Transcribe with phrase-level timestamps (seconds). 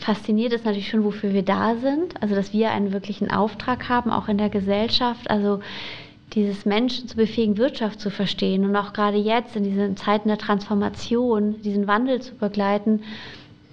[0.00, 2.20] Fasziniert ist natürlich schon, wofür wir da sind.
[2.22, 5.30] Also, dass wir einen wirklichen Auftrag haben, auch in der Gesellschaft.
[5.30, 5.60] Also,
[6.32, 10.38] dieses Menschen zu befähigen, Wirtschaft zu verstehen und auch gerade jetzt in diesen Zeiten der
[10.38, 13.02] Transformation, diesen Wandel zu begleiten,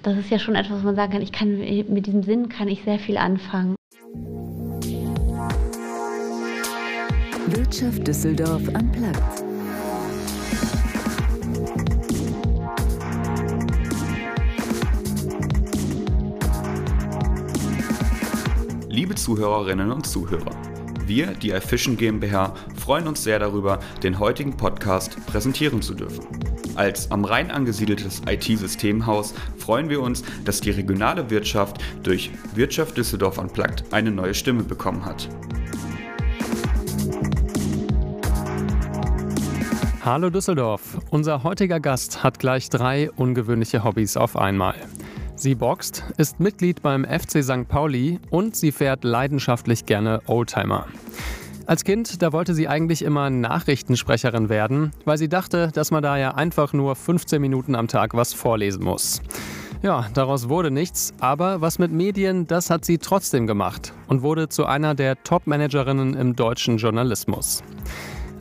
[0.04, 2.68] das ist ja schon etwas, was man sagen kann, ich kann mit diesem Sinn kann
[2.68, 3.76] ich sehr viel anfangen.
[7.48, 9.47] Wirtschaft Düsseldorf am Platz.
[18.98, 20.50] Liebe Zuhörerinnen und Zuhörer,
[21.06, 26.26] wir, die iFishing GmbH, freuen uns sehr darüber, den heutigen Podcast präsentieren zu dürfen.
[26.74, 33.38] Als am Rhein angesiedeltes IT-Systemhaus freuen wir uns, dass die regionale Wirtschaft durch Wirtschaft Düsseldorf
[33.38, 35.30] Unplugged eine neue Stimme bekommen hat.
[40.04, 40.98] Hallo Düsseldorf.
[41.12, 44.74] Unser heutiger Gast hat gleich drei ungewöhnliche Hobbys auf einmal.
[45.40, 47.68] Sie boxt, ist Mitglied beim FC St.
[47.68, 50.88] Pauli und sie fährt leidenschaftlich gerne Oldtimer.
[51.68, 56.18] Als Kind, da wollte sie eigentlich immer Nachrichtensprecherin werden, weil sie dachte, dass man da
[56.18, 59.22] ja einfach nur 15 Minuten am Tag was vorlesen muss.
[59.84, 64.50] Ja, daraus wurde nichts, aber was mit Medien, das hat sie trotzdem gemacht und wurde
[64.50, 67.62] zu einer der Top-Managerinnen im deutschen Journalismus.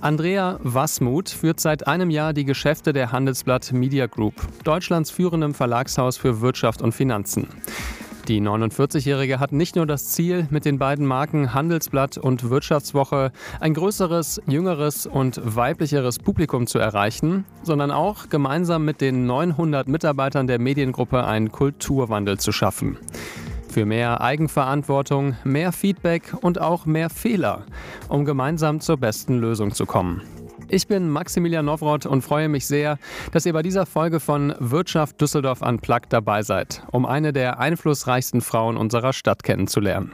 [0.00, 6.16] Andrea Wassmuth führt seit einem Jahr die Geschäfte der Handelsblatt Media Group, Deutschlands führendem Verlagshaus
[6.16, 7.48] für Wirtschaft und Finanzen.
[8.28, 13.30] Die 49-Jährige hat nicht nur das Ziel, mit den beiden Marken Handelsblatt und Wirtschaftswoche
[13.60, 20.48] ein größeres, jüngeres und weiblicheres Publikum zu erreichen, sondern auch gemeinsam mit den 900 Mitarbeitern
[20.48, 22.98] der Mediengruppe einen Kulturwandel zu schaffen
[23.76, 27.66] für mehr Eigenverantwortung, mehr Feedback und auch mehr Fehler,
[28.08, 30.22] um gemeinsam zur besten Lösung zu kommen.
[30.68, 32.96] Ich bin Maximilian Nowroth und freue mich sehr,
[33.32, 38.40] dass ihr bei dieser Folge von Wirtschaft Düsseldorf Unplugged dabei seid, um eine der einflussreichsten
[38.40, 40.12] Frauen unserer Stadt kennenzulernen.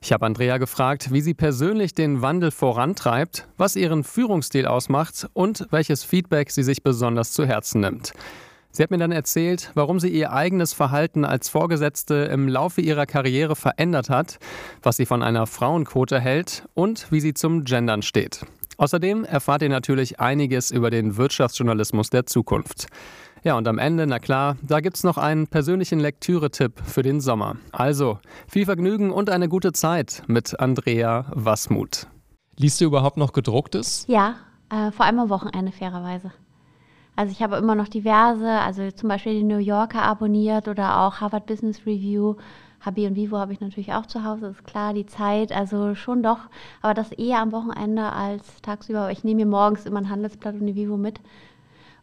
[0.00, 5.66] Ich habe Andrea gefragt, wie sie persönlich den Wandel vorantreibt, was ihren Führungsstil ausmacht und
[5.72, 8.12] welches Feedback sie sich besonders zu Herzen nimmt.
[8.76, 13.06] Sie hat mir dann erzählt, warum sie ihr eigenes Verhalten als Vorgesetzte im Laufe ihrer
[13.06, 14.40] Karriere verändert hat,
[14.82, 18.44] was sie von einer Frauenquote hält und wie sie zum Gendern steht.
[18.76, 22.88] Außerdem erfahrt ihr natürlich einiges über den Wirtschaftsjournalismus der Zukunft.
[23.44, 27.54] Ja, und am Ende, na klar, da gibt's noch einen persönlichen Lektüre-Tipp für den Sommer.
[27.70, 28.18] Also,
[28.48, 32.08] viel Vergnügen und eine gute Zeit mit Andrea Wassmuth.
[32.56, 34.04] Liest du überhaupt noch gedrucktes?
[34.08, 34.34] Ja,
[34.68, 36.32] äh, vor allem am Wochenende fairerweise.
[37.16, 41.20] Also ich habe immer noch diverse, also zum Beispiel die New Yorker abonniert oder auch
[41.20, 42.36] Harvard Business Review.
[42.84, 46.22] HB und Vivo habe ich natürlich auch zu Hause, ist klar, die Zeit, also schon
[46.22, 46.40] doch,
[46.82, 49.10] aber das eher am Wochenende als tagsüber.
[49.10, 51.20] Ich nehme mir morgens immer ein Handelsblatt und die Vivo mit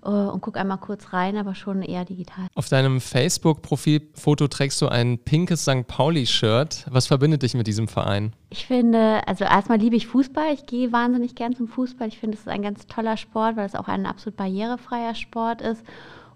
[0.02, 2.48] und gucke einmal kurz rein, aber schon eher digital.
[2.56, 5.86] Auf deinem Facebook-Profilfoto trägst du ein pinkes St.
[5.88, 6.86] Pauli-Shirt.
[6.90, 8.34] Was verbindet dich mit diesem Verein?
[8.50, 10.54] Ich finde, also erstmal liebe ich Fußball.
[10.54, 12.08] Ich gehe wahnsinnig gern zum Fußball.
[12.08, 15.62] Ich finde, es ist ein ganz toller Sport, weil es auch ein absolut barrierefreier Sport
[15.62, 15.84] ist.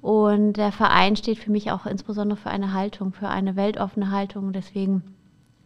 [0.02, 4.54] Und der Verein steht für mich auch insbesondere für eine Haltung, für eine weltoffene Haltung.
[4.54, 5.15] Deswegen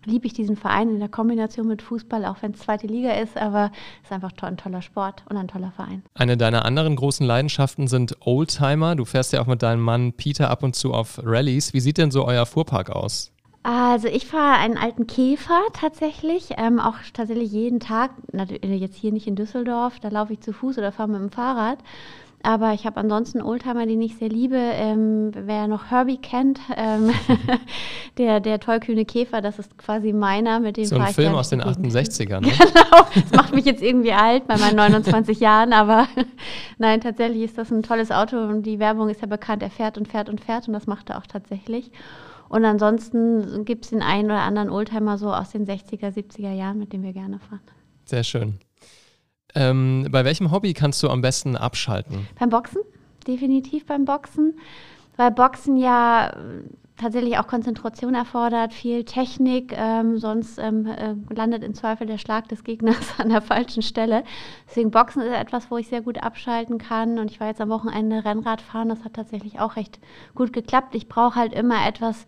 [0.06, 3.38] liebe ich diesen Verein in der Kombination mit Fußball, auch wenn es zweite Liga ist,
[3.38, 3.72] aber
[4.02, 6.04] es ist einfach ein toller Sport und ein toller Verein.
[6.14, 8.96] Eine deiner anderen großen Leidenschaften sind Oldtimer.
[8.96, 11.74] Du fährst ja auch mit deinem Mann Peter ab und zu auf Rallyes.
[11.74, 13.32] Wie sieht denn so euer Fuhrpark aus?
[13.64, 18.12] Also ich fahre einen alten Käfer tatsächlich, ähm, auch tatsächlich jeden Tag.
[18.62, 21.80] Jetzt hier nicht in Düsseldorf, da laufe ich zu Fuß oder fahre mit dem Fahrrad.
[22.42, 24.56] Aber ich habe ansonsten Oldtimer, den ich sehr liebe.
[24.56, 27.12] Ähm, wer noch Herbie kennt, ähm,
[28.18, 30.62] der, der tollkühne Käfer, das ist quasi meiner.
[30.62, 32.52] Mit dem so ein Film aus den 68ern, ne?
[32.52, 35.74] Genau, das macht mich jetzt irgendwie alt bei meinen 29 Jahren.
[35.74, 36.08] Aber
[36.78, 39.62] nein, tatsächlich ist das ein tolles Auto und die Werbung ist ja bekannt.
[39.62, 41.92] Er fährt und fährt und fährt und das macht er auch tatsächlich.
[42.48, 46.80] Und ansonsten gibt es den einen oder anderen Oldtimer so aus den 60er, 70er Jahren,
[46.80, 47.62] mit dem wir gerne fahren.
[48.06, 48.60] Sehr schön.
[49.56, 52.28] Ähm, bei welchem Hobby kannst du am besten abschalten?
[52.40, 52.82] Beim Boxen,
[53.28, 54.58] definitiv beim Boxen,
[55.18, 56.32] weil Boxen ja
[57.00, 62.48] tatsächlich auch Konzentration erfordert, viel Technik, ähm, sonst ähm, äh, landet im Zweifel der Schlag
[62.50, 64.24] des Gegners an der falschen Stelle.
[64.68, 67.70] Deswegen Boxen ist etwas, wo ich sehr gut abschalten kann und ich war jetzt am
[67.70, 70.00] Wochenende Rennrad fahren, das hat tatsächlich auch recht
[70.36, 70.94] gut geklappt.
[70.94, 72.26] Ich brauche halt immer etwas,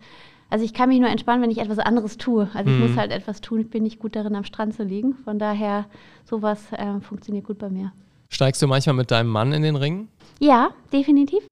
[0.52, 2.46] also ich kann mich nur entspannen, wenn ich etwas anderes tue.
[2.52, 2.88] Also ich mhm.
[2.88, 3.60] muss halt etwas tun.
[3.60, 5.14] Ich bin nicht gut darin, am Strand zu liegen.
[5.24, 5.86] Von daher,
[6.26, 7.92] sowas äh, funktioniert gut bei mir.
[8.28, 10.08] Steigst du manchmal mit deinem Mann in den Ring?
[10.40, 11.42] Ja, definitiv.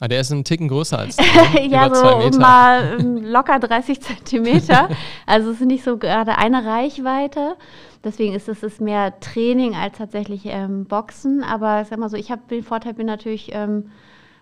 [0.00, 1.22] Ah, der ist einen Ticken größer als du.
[1.54, 1.68] Ne?
[1.68, 4.88] ja, so mal ähm, locker 30 Zentimeter.
[5.24, 7.54] also es ist nicht so gerade eine Reichweite.
[8.02, 11.44] Deswegen ist es ist mehr Training als tatsächlich ähm, Boxen.
[11.44, 13.92] Aber sag mal so, ich habe den Vorteil, bin natürlich ähm,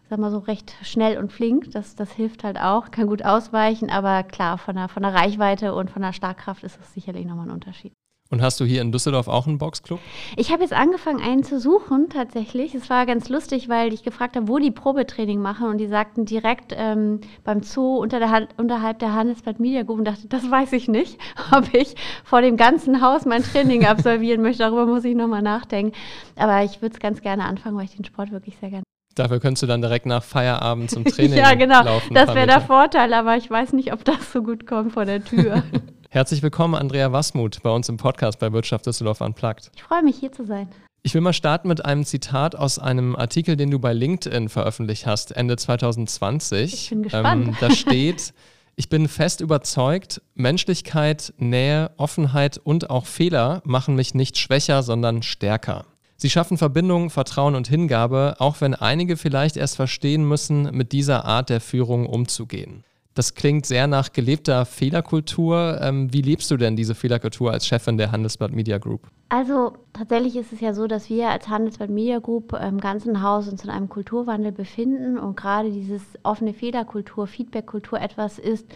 [0.08, 1.70] sag mal so, recht schnell und flink.
[1.72, 5.74] Das, das hilft halt auch, kann gut ausweichen, aber klar, von der, von der Reichweite
[5.74, 7.92] und von der Starkkraft ist es sicherlich nochmal ein Unterschied.
[8.28, 10.00] Und hast du hier in Düsseldorf auch einen Boxclub?
[10.36, 12.74] Ich habe jetzt angefangen, einen zu suchen, tatsächlich.
[12.74, 15.68] Es war ganz lustig, weil ich gefragt habe, wo die Probetraining machen.
[15.68, 20.06] Und die sagten direkt ähm, beim Zoo unter der, unterhalb der Handelsblatt Media Group und
[20.06, 21.20] dachte, das weiß ich nicht,
[21.52, 21.94] ob ich
[22.24, 24.64] vor dem ganzen Haus mein Training absolvieren möchte.
[24.64, 25.92] Darüber muss ich nochmal nachdenken.
[26.34, 28.82] Aber ich würde es ganz gerne anfangen, weil ich den Sport wirklich sehr gerne
[29.16, 31.82] Dafür könntest du dann direkt nach Feierabend zum Training Ja, genau.
[31.82, 35.06] Laufen, das wäre der Vorteil, aber ich weiß nicht, ob das so gut kommt vor
[35.06, 35.62] der Tür.
[36.10, 39.70] Herzlich willkommen, Andrea Wassmuth, bei uns im Podcast bei Wirtschaft Düsseldorf Unplugged.
[39.74, 40.68] Ich freue mich, hier zu sein.
[41.02, 45.06] Ich will mal starten mit einem Zitat aus einem Artikel, den du bei LinkedIn veröffentlicht
[45.06, 46.74] hast, Ende 2020.
[46.74, 47.48] Ich bin gespannt.
[47.48, 48.34] Ähm, da steht,
[48.76, 55.22] ich bin fest überzeugt, Menschlichkeit, Nähe, Offenheit und auch Fehler machen mich nicht schwächer, sondern
[55.22, 55.86] stärker.
[56.16, 61.26] Sie schaffen Verbindung, Vertrauen und Hingabe, auch wenn einige vielleicht erst verstehen müssen, mit dieser
[61.26, 62.84] Art der Führung umzugehen.
[63.16, 65.78] Das klingt sehr nach gelebter Fehlerkultur.
[65.80, 69.08] Ähm, wie lebst du denn diese Fehlerkultur als Chefin der Handelsblatt Media Group?
[69.30, 73.48] Also tatsächlich ist es ja so, dass wir als Handelsblatt Media Group im ganzen Haus
[73.48, 78.66] uns in einem Kulturwandel befinden und gerade dieses offene Fehlerkultur, Feedbackkultur etwas ist,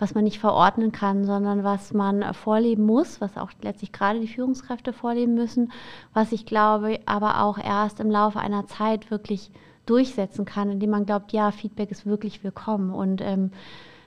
[0.00, 4.28] was man nicht verordnen kann, sondern was man vorleben muss, was auch letztlich gerade die
[4.28, 5.72] Führungskräfte vorleben müssen,
[6.14, 9.50] was ich glaube aber auch erst im Laufe einer Zeit wirklich
[9.86, 12.92] durchsetzen kann, indem man glaubt, ja, Feedback ist wirklich willkommen.
[12.92, 13.50] Und ähm,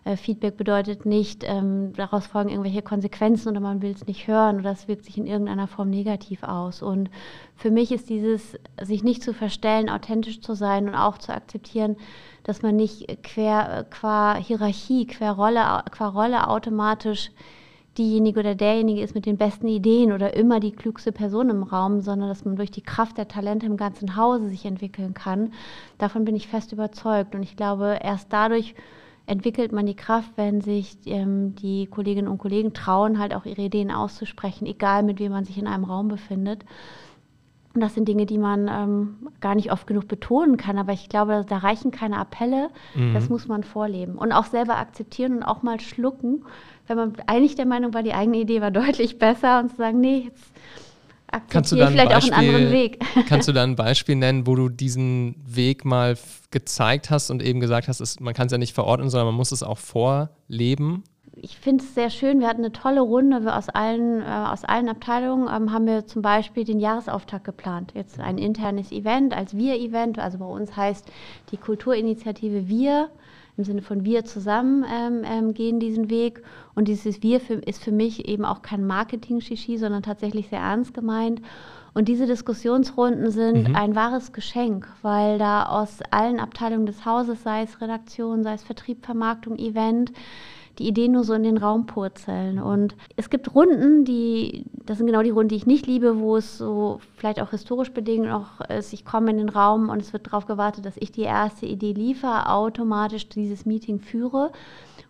[0.06, 4.60] äh, Feedback bedeutet nicht, ähm, daraus folgen irgendwelche Konsequenzen oder man will es nicht hören
[4.60, 6.82] oder es wirkt sich in irgendeiner Form negativ aus.
[6.82, 7.10] Und
[7.56, 11.96] für mich ist dieses, sich nicht zu verstellen, authentisch zu sein und auch zu akzeptieren,
[12.44, 17.32] dass man nicht quer, qua Hierarchie, qua Rolle, qua Rolle automatisch
[17.98, 22.02] diejenige oder derjenige ist mit den besten Ideen oder immer die klügste Person im Raum,
[22.02, 25.54] sondern dass man durch die Kraft der Talente im ganzen Hause sich entwickeln kann.
[26.00, 27.36] Davon bin ich fest überzeugt.
[27.36, 28.74] Und ich glaube, erst dadurch
[29.26, 33.62] entwickelt man die Kraft, wenn sich ähm, die Kolleginnen und Kollegen trauen, halt auch ihre
[33.62, 36.66] Ideen auszusprechen, egal mit wem man sich in einem Raum befindet.
[37.74, 41.10] Und das sind Dinge, die man ähm, gar nicht oft genug betonen kann, aber ich
[41.10, 43.14] glaube, da reichen keine Appelle, mhm.
[43.14, 46.44] das muss man vorleben und auch selber akzeptieren und auch mal schlucken,
[46.86, 50.00] wenn man eigentlich der Meinung war, die eigene Idee war deutlich besser und zu sagen,
[50.02, 50.52] nee, jetzt
[51.34, 53.06] akzeptiere vielleicht Beispiel, auch einen anderen Weg.
[53.28, 56.18] kannst du da ein Beispiel nennen, wo du diesen Weg mal
[56.52, 59.36] gezeigt hast und eben gesagt hast, es, man kann es ja nicht verordnen, sondern man
[59.36, 61.04] muss es auch vorleben?
[61.36, 62.40] ich finde es sehr schön.
[62.40, 63.44] Wir hatten eine tolle Runde.
[63.44, 67.92] Wir aus allen, äh, aus allen Abteilungen ähm, haben wir zum Beispiel den Jahresauftakt geplant.
[67.96, 70.20] Jetzt ein internes Event als Wir-Event.
[70.20, 71.12] Also bei uns heißt
[71.52, 73.10] die Kulturinitiative Wir
[73.58, 76.42] im Sinne von wir zusammen ähm, ähm, gehen diesen Weg.
[76.76, 80.94] Und dieses Wir für, ist für mich eben auch kein Marketing-Shishi, sondern tatsächlich sehr ernst
[80.94, 81.42] gemeint.
[81.94, 83.76] Und diese Diskussionsrunden sind mhm.
[83.76, 88.64] ein wahres Geschenk, weil da aus allen Abteilungen des Hauses, sei es Redaktion, sei es
[88.64, 90.12] Vertrieb, Vermarktung, Event,
[90.80, 92.60] die Ideen nur so in den Raum purzeln.
[92.60, 96.38] Und es gibt Runden, die, das sind genau die Runden, die ich nicht liebe, wo
[96.38, 100.14] es so vielleicht auch historisch bedingt auch ist, ich komme in den Raum und es
[100.14, 104.52] wird darauf gewartet, dass ich die erste Idee liefere, automatisch dieses Meeting führe.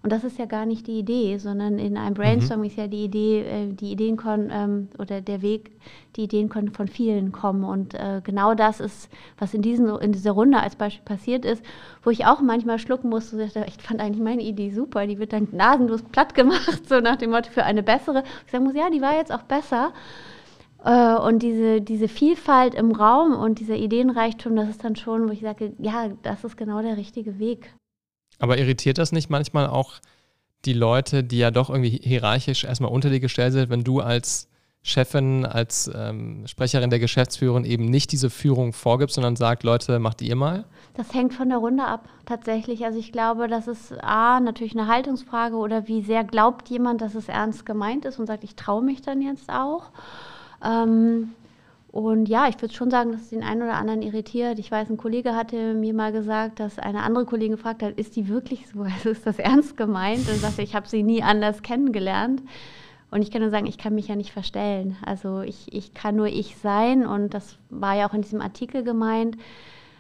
[0.03, 2.69] Und das ist ja gar nicht die Idee, sondern in einem Brainstorming mhm.
[2.69, 5.71] ist ja die Idee, äh, die Ideen können ähm, oder der Weg,
[6.17, 7.63] die Ideen können von vielen kommen.
[7.63, 9.09] Und äh, genau das ist,
[9.39, 11.63] was in, diesen, in dieser Runde als Beispiel passiert ist,
[12.03, 13.50] wo ich auch manchmal schlucken musste.
[13.65, 17.31] Ich fand eigentlich meine Idee super, die wird dann nasenlos platt gemacht, so nach dem
[17.31, 18.24] Motto für eine bessere.
[18.45, 19.93] Ich sagen muss, ja, die war jetzt auch besser.
[20.83, 25.31] Äh, und diese, diese Vielfalt im Raum und dieser Ideenreichtum, das ist dann schon, wo
[25.31, 27.74] ich sage, ja, das ist genau der richtige Weg.
[28.39, 29.93] Aber irritiert das nicht manchmal auch
[30.65, 34.47] die Leute, die ja doch irgendwie hierarchisch erstmal unter dir gestellt sind, wenn du als
[34.85, 40.21] Chefin, als ähm, Sprecherin der Geschäftsführerin eben nicht diese Führung vorgibst, sondern sagt, Leute, macht
[40.21, 40.65] ihr mal?
[40.95, 42.83] Das hängt von der Runde ab, tatsächlich.
[42.83, 47.15] Also ich glaube, das ist A, natürlich eine Haltungsfrage oder wie sehr glaubt jemand, dass
[47.15, 49.85] es ernst gemeint ist und sagt, ich traue mich dann jetzt auch.
[50.63, 51.31] Ähm,
[51.93, 54.57] und ja, ich würde schon sagen, dass es den einen oder anderen irritiert.
[54.57, 58.15] Ich weiß, ein Kollege hatte mir mal gesagt, dass eine andere Kollegin gefragt hat, ist
[58.15, 58.81] die wirklich so?
[58.83, 60.27] Also ist das ernst gemeint?
[60.27, 62.41] Und sagte, ich habe sie nie anders kennengelernt.
[63.12, 64.97] Und ich kann nur sagen, ich kann mich ja nicht verstellen.
[65.05, 67.05] Also ich, ich kann nur ich sein.
[67.05, 69.38] Und das war ja auch in diesem Artikel gemeint.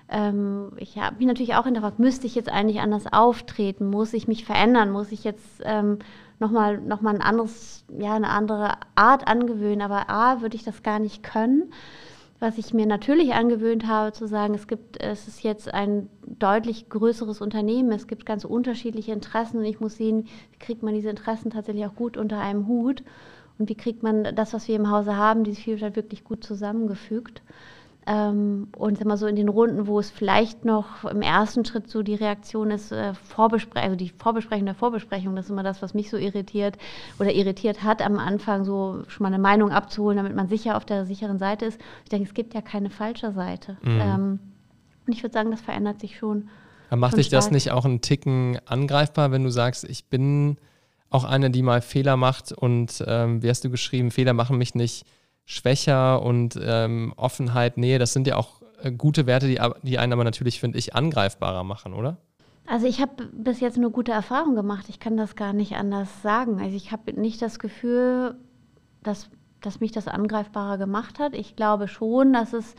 [0.09, 3.89] Ähm, ich habe mich natürlich auch hinterfragt, müsste ich jetzt eigentlich anders auftreten?
[3.89, 4.91] Muss ich mich verändern?
[4.91, 5.99] Muss ich jetzt ähm,
[6.39, 9.81] nochmal noch mal ein anderes, ja, eine andere Art angewöhnen.
[9.81, 11.71] Aber A, würde ich das gar nicht können.
[12.39, 16.89] Was ich mir natürlich angewöhnt habe, zu sagen, es gibt, es ist jetzt ein deutlich
[16.89, 21.09] größeres Unternehmen, es gibt ganz unterschiedliche Interessen und ich muss sehen, wie kriegt man diese
[21.09, 23.01] Interessen tatsächlich auch gut unter einem Hut
[23.59, 27.41] und wie kriegt man das, was wir im Hause haben, diese Vielfalt wirklich gut zusammengefügt.
[28.05, 32.03] Ähm, und immer so in den Runden, wo es vielleicht noch im ersten Schritt so
[32.03, 35.93] die Reaktion ist, äh, Vorbesprechung, also die Vorbesprechung der Vorbesprechung, das ist immer das, was
[35.93, 36.77] mich so irritiert
[37.19, 40.83] oder irritiert hat, am Anfang so schon mal eine Meinung abzuholen, damit man sicher auf
[40.83, 41.79] der sicheren Seite ist.
[42.03, 43.77] Ich denke, es gibt ja keine falsche Seite.
[43.83, 44.01] Mhm.
[44.01, 44.39] Ähm,
[45.07, 46.49] und ich würde sagen, das verändert sich schon.
[46.89, 50.57] Aber macht dich das nicht auch einen Ticken angreifbar, wenn du sagst, ich bin
[51.09, 54.75] auch eine, die mal Fehler macht und ähm, wie hast du geschrieben, Fehler machen mich
[54.75, 55.05] nicht
[55.45, 60.13] schwächer und ähm, Offenheit, Nähe, das sind ja auch äh, gute Werte, die, die einen
[60.13, 62.17] aber natürlich, finde ich, angreifbarer machen, oder?
[62.65, 64.85] Also ich habe bis jetzt nur gute Erfahrungen gemacht.
[64.87, 66.61] Ich kann das gar nicht anders sagen.
[66.61, 68.35] Also ich habe nicht das Gefühl,
[69.03, 69.29] dass,
[69.61, 71.33] dass mich das angreifbarer gemacht hat.
[71.35, 72.75] Ich glaube schon, dass es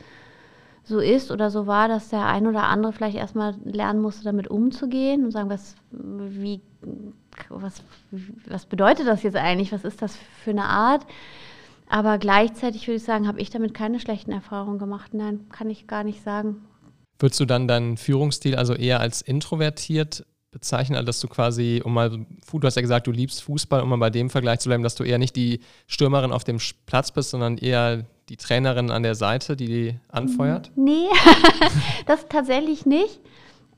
[0.83, 4.47] so ist oder so war, dass der ein oder andere vielleicht erstmal lernen musste, damit
[4.47, 6.61] umzugehen und sagen, was, wie,
[7.49, 7.83] was,
[8.47, 9.71] was bedeutet das jetzt eigentlich?
[9.71, 11.05] Was ist das für eine Art?
[11.87, 15.13] Aber gleichzeitig würde ich sagen, habe ich damit keine schlechten Erfahrungen gemacht.
[15.13, 16.65] Nein, kann ich gar nicht sagen.
[17.19, 21.93] Würdest du dann deinen Führungsstil also eher als introvertiert bezeichnen, also dass du quasi, um
[21.93, 24.83] mal, du hast ja gesagt, du liebst Fußball, um mal bei dem Vergleich zu bleiben,
[24.83, 29.03] dass du eher nicht die Stürmerin auf dem Platz bist, sondern eher die Trainerin an
[29.03, 30.71] der Seite, die die anfeuert?
[30.75, 31.07] Nee,
[32.05, 33.19] das tatsächlich nicht.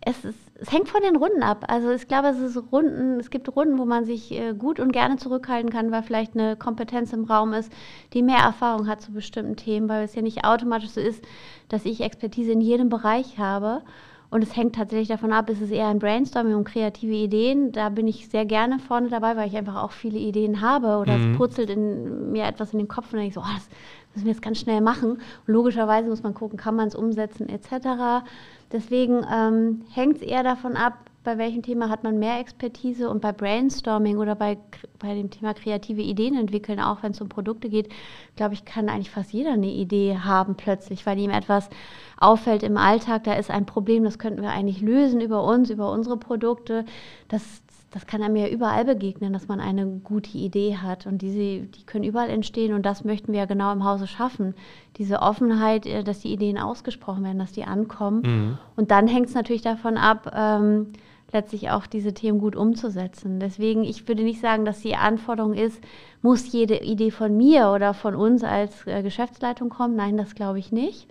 [0.02, 1.66] Es, ist, es, hängt von den Runden ab.
[1.68, 4.92] Also ich glaube, es, ist Runden, es gibt Runden, wo man sich äh, gut und
[4.92, 7.72] gerne zurückhalten kann, weil vielleicht eine Kompetenz im Raum ist,
[8.14, 11.24] die mehr Erfahrung hat zu bestimmten Themen, weil es ja nicht automatisch so ist,
[11.70, 13.82] dass ich Expertise in jedem Bereich habe.
[14.30, 17.72] Und es hängt tatsächlich davon ab, ist es eher ein Brainstorming und kreative Ideen.
[17.72, 21.18] Da bin ich sehr gerne vorne dabei, weil ich einfach auch viele Ideen habe oder
[21.18, 21.32] mhm.
[21.32, 23.70] es purzelt in mir etwas in den Kopf und dann denke ich so, oh, das
[24.18, 25.12] müssen wir jetzt ganz schnell machen.
[25.12, 28.26] Und logischerweise muss man gucken, kann man es umsetzen etc.
[28.72, 30.94] Deswegen ähm, hängt es eher davon ab,
[31.28, 34.58] bei welchem Thema hat man mehr Expertise und bei Brainstorming oder bei,
[34.98, 37.90] bei dem Thema kreative Ideen entwickeln, auch wenn es um Produkte geht,
[38.38, 41.70] glaube ich, kann eigentlich fast jeder eine Idee haben plötzlich, weil ihm etwas
[42.18, 45.92] auffällt im Alltag, da ist ein Problem, das könnten wir eigentlich lösen über uns, über
[45.92, 46.86] unsere Produkte.
[47.28, 47.44] Das,
[47.92, 51.06] das kann einem ja überall begegnen, dass man eine gute Idee hat.
[51.06, 54.56] Und diese, die können überall entstehen und das möchten wir ja genau im Hause schaffen.
[54.98, 58.22] Diese Offenheit, äh, dass die Ideen ausgesprochen werden, dass die ankommen.
[58.22, 58.58] Mhm.
[58.76, 60.88] Und dann hängt es natürlich davon ab, ähm,
[61.32, 63.40] letztlich auch diese Themen gut umzusetzen.
[63.40, 65.82] Deswegen, ich würde nicht sagen, dass die Anforderung ist,
[66.22, 69.96] muss jede Idee von mir oder von uns als äh, Geschäftsleitung kommen.
[69.96, 71.08] Nein, das glaube ich nicht.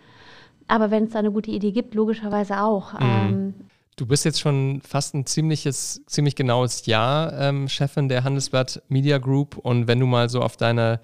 [0.68, 2.92] Aber wenn es da eine gute Idee gibt, logischerweise auch.
[2.95, 2.99] Mhm.
[3.00, 3.54] Ähm,
[3.97, 9.17] Du bist jetzt schon fast ein ziemliches, ziemlich genaues Jahr ähm, Chefin der Handelsblatt Media
[9.17, 9.57] Group.
[9.57, 11.00] Und wenn du mal so auf deine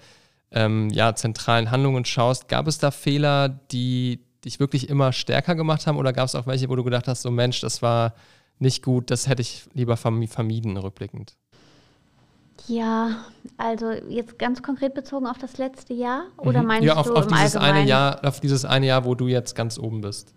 [0.51, 5.87] ähm, ja, zentralen Handlungen schaust, gab es da Fehler, die dich wirklich immer stärker gemacht
[5.87, 5.97] haben?
[5.97, 8.13] Oder gab es auch welche, wo du gedacht hast, so Mensch, das war
[8.59, 11.35] nicht gut, das hätte ich lieber vermieden, rückblickend?
[12.67, 13.25] Ja,
[13.57, 16.67] also jetzt ganz konkret bezogen auf das letzte Jahr oder mhm.
[16.67, 19.55] meinst ja, auf, du auf dieses eine Jahr, auf dieses eine Jahr, wo du jetzt
[19.55, 20.35] ganz oben bist?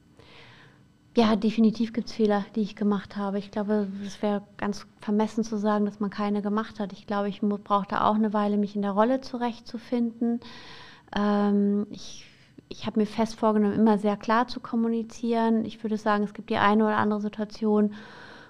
[1.16, 3.38] Ja, definitiv gibt es Fehler, die ich gemacht habe.
[3.38, 6.92] Ich glaube, es wäre ganz vermessen zu sagen, dass man keine gemacht hat.
[6.92, 10.40] Ich glaube, ich brauchte auch eine Weile, mich in der Rolle zurechtzufinden.
[11.16, 12.26] Ähm, ich
[12.68, 15.64] ich habe mir fest vorgenommen, immer sehr klar zu kommunizieren.
[15.64, 17.94] Ich würde sagen, es gibt die eine oder andere Situation,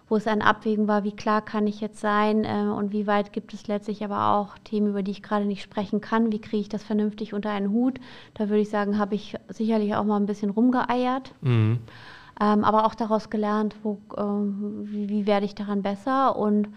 [0.09, 3.33] wo es ein Abwägen war, wie klar kann ich jetzt sein äh, und wie weit
[3.33, 6.33] gibt es letztlich aber auch Themen, über die ich gerade nicht sprechen kann.
[6.33, 8.01] Wie kriege ich das vernünftig unter einen Hut?
[8.35, 11.33] Da würde ich sagen, habe ich sicherlich auch mal ein bisschen rumgeeiert.
[11.43, 11.81] Mhm
[12.40, 16.69] ähm, aber auch daraus gelernt, wo, äh, wie, wie, werde ich daran besser und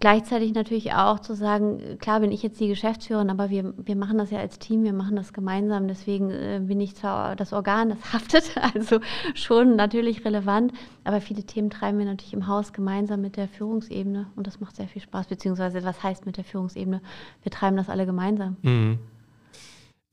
[0.00, 4.18] gleichzeitig natürlich auch zu sagen, klar bin ich jetzt die Geschäftsführerin, aber wir, wir machen
[4.18, 7.90] das ja als Team, wir machen das gemeinsam, deswegen äh, bin ich zwar das Organ,
[7.90, 8.98] das haftet, also
[9.34, 10.72] schon natürlich relevant,
[11.04, 14.74] aber viele Themen treiben wir natürlich im Haus gemeinsam mit der Führungsebene und das macht
[14.74, 17.00] sehr viel Spaß, beziehungsweise was heißt mit der Führungsebene?
[17.42, 18.56] Wir treiben das alle gemeinsam.
[18.62, 18.98] Mhm.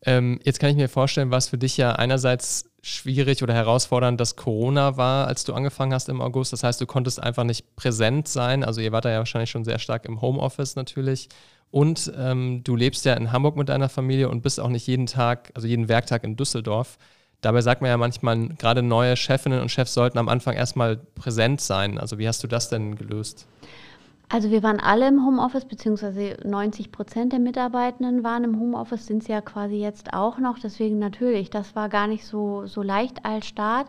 [0.05, 4.36] Ähm, jetzt kann ich mir vorstellen, was für dich ja einerseits schwierig oder herausfordernd, dass
[4.36, 6.53] Corona war, als du angefangen hast im August.
[6.53, 8.63] Das heißt, du konntest einfach nicht präsent sein.
[8.63, 11.29] Also ihr wart ja wahrscheinlich schon sehr stark im Homeoffice natürlich.
[11.71, 15.05] Und ähm, du lebst ja in Hamburg mit deiner Familie und bist auch nicht jeden
[15.05, 16.98] Tag, also jeden Werktag in Düsseldorf.
[17.41, 21.62] Dabei sagt man ja manchmal, gerade neue Chefinnen und Chefs sollten am Anfang erstmal präsent
[21.62, 21.98] sein.
[21.98, 23.48] Also wie hast du das denn gelöst?
[24.31, 29.24] Also wir waren alle im Homeoffice, beziehungsweise 90 Prozent der Mitarbeitenden waren im Homeoffice, sind
[29.24, 30.59] es ja quasi jetzt auch noch.
[30.59, 33.88] Deswegen natürlich, das war gar nicht so, so leicht als Start.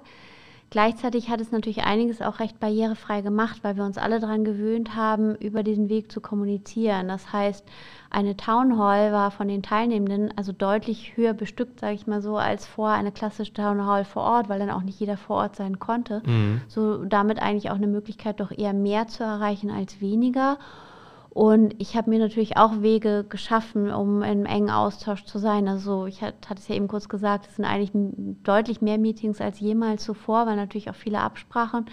[0.70, 4.94] Gleichzeitig hat es natürlich einiges auch recht barrierefrei gemacht, weil wir uns alle daran gewöhnt
[4.94, 7.08] haben, über diesen Weg zu kommunizieren.
[7.08, 7.64] Das heißt,
[8.08, 12.36] eine Town Hall war von den Teilnehmenden also deutlich höher bestückt, sage ich mal so,
[12.36, 15.56] als vorher eine klassische Town Hall vor Ort, weil dann auch nicht jeder vor Ort
[15.56, 16.22] sein konnte.
[16.24, 16.60] Mhm.
[16.68, 20.56] So damit eigentlich auch eine Möglichkeit, doch eher mehr zu erreichen als weniger.
[21.40, 25.68] Und ich habe mir natürlich auch Wege geschaffen, um im engen Austausch zu sein.
[25.68, 27.92] Also ich hatte es ja eben kurz gesagt, es sind eigentlich
[28.42, 31.86] deutlich mehr Meetings als jemals zuvor, weil natürlich auch viele Absprachen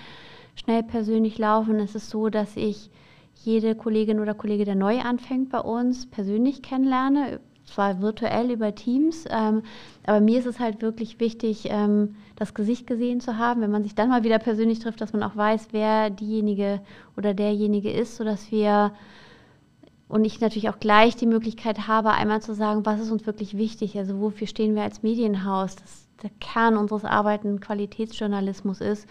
[0.55, 1.79] schnell persönlich laufen.
[1.79, 2.89] Es ist so, dass ich
[3.35, 9.23] jede Kollegin oder Kollege, der neu anfängt bei uns, persönlich kennenlerne, zwar virtuell über Teams,
[9.29, 9.61] ähm,
[10.05, 13.83] aber mir ist es halt wirklich wichtig, ähm, das Gesicht gesehen zu haben, wenn man
[13.83, 16.81] sich dann mal wieder persönlich trifft, dass man auch weiß, wer diejenige
[17.15, 18.91] oder derjenige ist, sodass wir
[20.09, 23.57] und ich natürlich auch gleich die Möglichkeit habe, einmal zu sagen, was ist uns wirklich
[23.57, 29.07] wichtig, also wofür stehen wir als Medienhaus, dass der Kern unseres Arbeiten Qualitätsjournalismus ist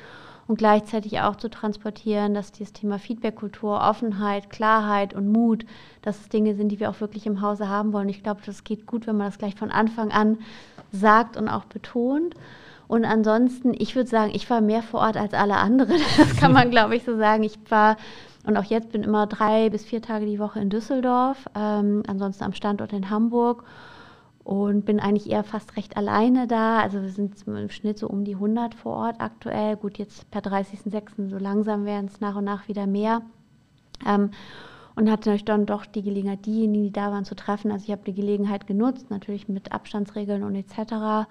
[0.48, 5.66] und gleichzeitig auch zu transportieren, dass dieses Thema Feedbackkultur, Offenheit, Klarheit und Mut,
[6.02, 8.08] dass es Dinge sind, die wir auch wirklich im Hause haben wollen.
[8.08, 10.38] Ich glaube, das geht gut, wenn man das gleich von Anfang an
[10.92, 12.34] sagt und auch betont.
[12.88, 16.00] Und ansonsten, ich würde sagen, ich war mehr vor Ort als alle anderen.
[16.16, 17.42] Das kann man, glaube ich, so sagen.
[17.42, 17.96] Ich war
[18.46, 22.44] und auch jetzt bin immer drei bis vier Tage die Woche in Düsseldorf, ähm, ansonsten
[22.44, 23.64] am Standort in Hamburg
[24.44, 26.78] und bin eigentlich eher fast recht alleine da.
[26.78, 29.76] Also wir sind im Schnitt so um die 100 vor Ort aktuell.
[29.76, 31.28] Gut, jetzt per 30.06.
[31.28, 33.22] so langsam werden es nach und nach wieder mehr.
[34.06, 34.30] Ähm,
[34.94, 37.72] und hatte natürlich dann doch die Gelegenheit, diejenigen, die da waren, zu treffen.
[37.72, 41.28] Also ich habe die Gelegenheit genutzt, natürlich mit Abstandsregeln und etc.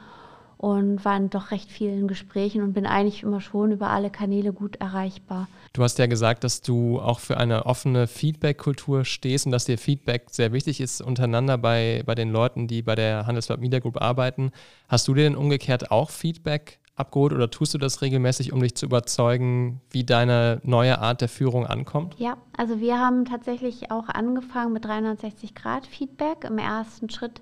[0.57, 4.53] Und war in doch recht vielen Gesprächen und bin eigentlich immer schon über alle Kanäle
[4.53, 5.47] gut erreichbar.
[5.73, 9.77] Du hast ja gesagt, dass du auch für eine offene Feedback-Kultur stehst und dass dir
[9.77, 14.01] Feedback sehr wichtig ist untereinander bei, bei den Leuten, die bei der Handelsblatt Media Group
[14.01, 14.51] arbeiten.
[14.87, 18.75] Hast du dir denn umgekehrt auch Feedback abgeholt oder tust du das regelmäßig, um dich
[18.75, 22.15] zu überzeugen, wie deine neue Art der Führung ankommt?
[22.17, 26.45] Ja, also wir haben tatsächlich auch angefangen mit 360 Grad Feedback.
[26.45, 27.41] Im ersten Schritt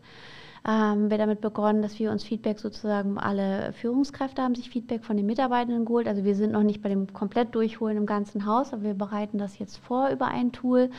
[0.65, 5.17] haben wir damit begonnen, dass wir uns Feedback sozusagen, alle Führungskräfte haben sich Feedback von
[5.17, 6.07] den Mitarbeitenden geholt.
[6.07, 9.37] Also wir sind noch nicht bei dem komplett Durchholen im ganzen Haus, aber wir bereiten
[9.37, 10.89] das jetzt vor über ein Tool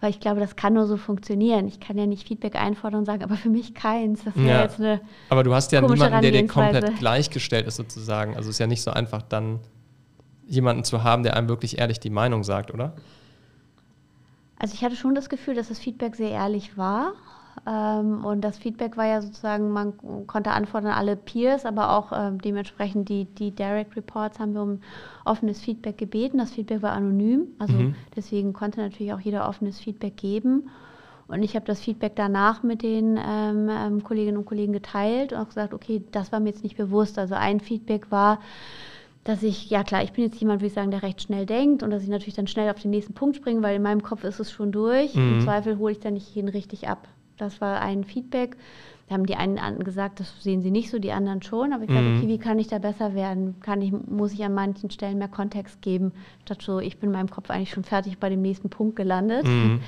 [0.00, 1.68] weil ich glaube, das kann nur so funktionieren.
[1.68, 4.24] Ich kann ja nicht Feedback einfordern und sagen, aber für mich keins.
[4.24, 4.62] Das ja.
[4.62, 8.34] jetzt eine aber du hast ja niemanden, der dir komplett gleichgestellt ist sozusagen.
[8.34, 9.60] Also es ist ja nicht so einfach, dann
[10.46, 12.94] jemanden zu haben, der einem wirklich ehrlich die Meinung sagt, oder?
[14.58, 17.12] Also ich hatte schon das Gefühl, dass das Feedback sehr ehrlich war.
[17.66, 19.94] Ähm, und das Feedback war ja sozusagen, man
[20.26, 24.80] konnte antworten alle Peers, aber auch ähm, dementsprechend die, die Direct Reports haben wir um
[25.24, 26.38] offenes Feedback gebeten.
[26.38, 27.94] Das Feedback war anonym, also mhm.
[28.16, 30.70] deswegen konnte natürlich auch jeder offenes Feedback geben.
[31.28, 35.38] Und ich habe das Feedback danach mit den ähm, ähm, Kolleginnen und Kollegen geteilt und
[35.38, 37.20] auch gesagt, okay, das war mir jetzt nicht bewusst.
[37.20, 38.40] Also ein Feedback war,
[39.22, 41.84] dass ich, ja klar, ich bin jetzt jemand, würde ich sagen, der recht schnell denkt
[41.84, 44.24] und dass ich natürlich dann schnell auf den nächsten Punkt springe, weil in meinem Kopf
[44.24, 45.14] ist es schon durch.
[45.14, 45.34] Mhm.
[45.34, 47.06] Im Zweifel hole ich dann nicht jeden richtig ab.
[47.40, 48.56] Das war ein Feedback.
[49.08, 51.72] Da haben die einen gesagt, das sehen sie nicht so, die anderen schon.
[51.72, 51.94] Aber ich mhm.
[51.94, 53.56] sage, okay, wie kann ich da besser werden?
[53.60, 56.12] Kann ich, muss ich an manchen Stellen mehr Kontext geben,
[56.44, 59.46] statt so, ich bin in meinem Kopf eigentlich schon fertig bei dem nächsten Punkt gelandet.
[59.46, 59.80] Mhm.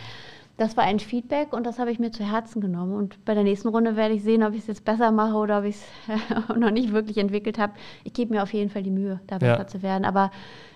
[0.57, 2.95] Das war ein Feedback und das habe ich mir zu Herzen genommen.
[2.95, 5.61] Und bei der nächsten Runde werde ich sehen, ob ich es jetzt besser mache oder
[5.61, 7.73] ob ich es noch nicht wirklich entwickelt habe.
[8.05, 9.67] Ich gebe mir auf jeden Fall die Mühe, da besser ja.
[9.67, 10.05] zu werden.
[10.05, 10.31] Aber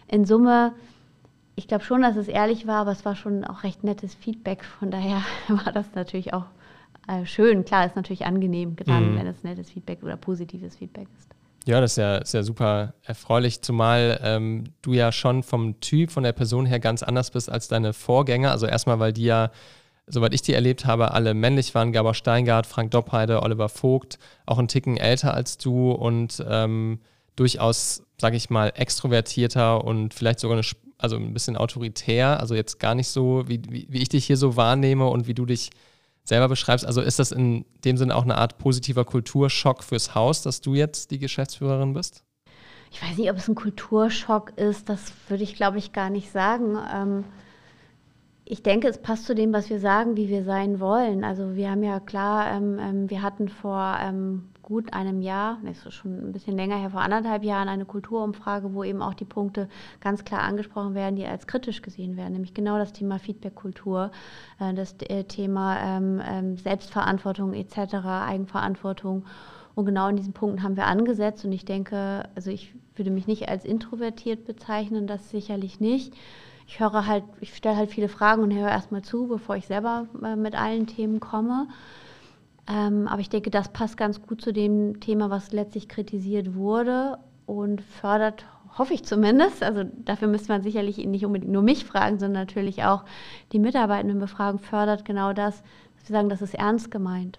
[0.08, 0.72] in Summe
[1.56, 4.62] ich glaube schon, dass es ehrlich war, aber es war schon auch recht nettes Feedback.
[4.62, 6.44] Von daher war das natürlich auch
[7.24, 7.64] schön.
[7.64, 9.18] Klar, ist natürlich angenehm getan, mhm.
[9.18, 11.36] wenn es nettes Feedback oder positives Feedback ist.
[11.66, 16.12] Ja, das ist ja, ist ja super erfreulich, zumal ähm, du ja schon vom Typ,
[16.12, 18.52] von der Person her ganz anders bist als deine Vorgänger.
[18.52, 19.50] Also erstmal, weil die ja,
[20.06, 21.92] soweit ich die erlebt habe, alle männlich waren.
[21.92, 27.00] Gabor Steingart, Frank Doppheide, Oliver Vogt, auch ein Ticken älter als du und ähm,
[27.34, 30.66] durchaus, sage ich mal, extrovertierter und vielleicht sogar eine,
[30.98, 32.38] also ein bisschen autoritär.
[32.38, 35.34] Also jetzt gar nicht so, wie, wie, wie ich dich hier so wahrnehme und wie
[35.34, 35.70] du dich
[36.26, 36.84] selber beschreibst.
[36.84, 40.74] Also ist das in dem Sinne auch eine Art positiver Kulturschock fürs Haus, dass du
[40.74, 42.24] jetzt die Geschäftsführerin bist?
[42.90, 46.30] Ich weiß nicht, ob es ein Kulturschock ist, das würde ich, glaube ich, gar nicht
[46.30, 46.78] sagen.
[46.92, 47.24] Ähm,
[48.44, 51.24] ich denke, es passt zu dem, was wir sagen, wie wir sein wollen.
[51.24, 55.86] Also wir haben ja klar, ähm, ähm, wir hatten vor ähm, gut einem Jahr, das
[55.86, 59.24] ist schon ein bisschen länger her, vor anderthalb Jahren eine Kulturumfrage, wo eben auch die
[59.24, 64.10] Punkte ganz klar angesprochen werden, die als kritisch gesehen werden, nämlich genau das Thema Feedbackkultur,
[64.60, 69.24] äh, das äh, Thema ähm, ähm, Selbstverantwortung etc., Eigenverantwortung.
[69.74, 73.26] Und genau in diesen Punkten haben wir angesetzt und ich denke, also ich würde mich
[73.26, 76.14] nicht als introvertiert bezeichnen, das sicherlich nicht
[76.66, 80.06] ich höre halt, ich stelle halt viele Fragen und höre erstmal zu, bevor ich selber
[80.22, 81.68] äh, mit allen Themen komme.
[82.68, 87.18] Ähm, aber ich denke, das passt ganz gut zu dem Thema, was letztlich kritisiert wurde
[87.46, 88.44] und fördert,
[88.76, 92.82] hoffe ich zumindest, also dafür müsste man sicherlich nicht unbedingt nur mich fragen, sondern natürlich
[92.84, 93.04] auch
[93.52, 95.62] die Mitarbeitenden befragen, fördert genau das,
[95.96, 97.38] dass wir sagen, das ist ernst gemeint.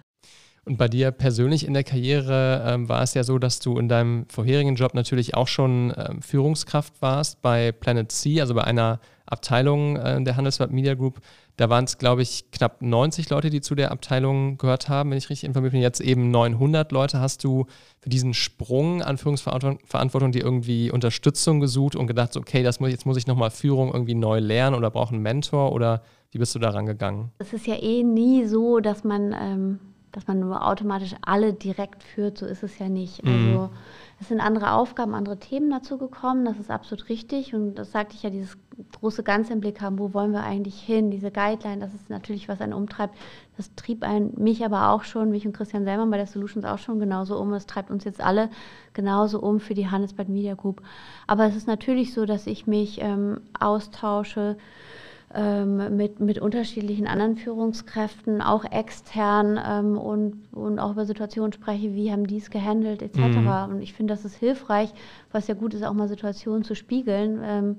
[0.68, 3.88] Und bei dir persönlich in der Karriere ähm, war es ja so, dass du in
[3.88, 9.00] deinem vorherigen Job natürlich auch schon ähm, Führungskraft warst bei Planet C, also bei einer
[9.24, 11.20] Abteilung äh, der Handelsblatt Media Group.
[11.58, 15.18] Da waren es, glaube ich, knapp 90 Leute, die zu der Abteilung gehört haben, wenn
[15.18, 15.82] ich richtig informiert bin.
[15.82, 17.20] Jetzt eben 900 Leute.
[17.20, 17.66] Hast du
[17.98, 23.06] für diesen Sprung an Führungsverantwortung dir irgendwie Unterstützung gesucht und gedacht, okay, das muss, jetzt
[23.06, 26.60] muss ich nochmal Führung irgendwie neu lernen oder brauche einen Mentor oder wie bist du
[26.60, 27.32] daran gegangen?
[27.38, 29.80] Es ist ja eh nie so, dass man, ähm,
[30.18, 32.38] dass man nur automatisch alle direkt führt.
[32.38, 33.24] So ist es ja nicht.
[33.24, 33.30] Mhm.
[33.30, 33.70] Also
[34.20, 36.44] es sind andere Aufgaben, andere Themen dazu gekommen.
[36.44, 37.54] Das ist absolut richtig.
[37.54, 38.58] Und das sagte ich ja, dieses
[38.98, 41.12] große Ganze im Blick haben, wo wollen wir eigentlich hin?
[41.12, 43.16] Diese Guideline, das ist natürlich, was einen umtreibt.
[43.56, 46.78] Das trieb einen, mich aber auch schon, mich und Christian Sellmann bei der Solutions auch
[46.78, 47.52] schon genauso um.
[47.52, 48.50] Es treibt uns jetzt alle
[48.94, 50.82] genauso um für die Handelsblatt Media Group.
[51.28, 54.56] Aber es ist natürlich so, dass ich mich ähm, austausche
[55.34, 61.94] ähm, mit, mit unterschiedlichen anderen Führungskräften, auch extern ähm, und, und auch über Situationen spreche,
[61.94, 63.18] wie haben die es gehandelt etc.
[63.18, 63.74] Mhm.
[63.74, 64.90] Und ich finde, das ist hilfreich,
[65.30, 67.40] was ja gut ist, auch mal Situationen zu spiegeln.
[67.44, 67.76] Ähm,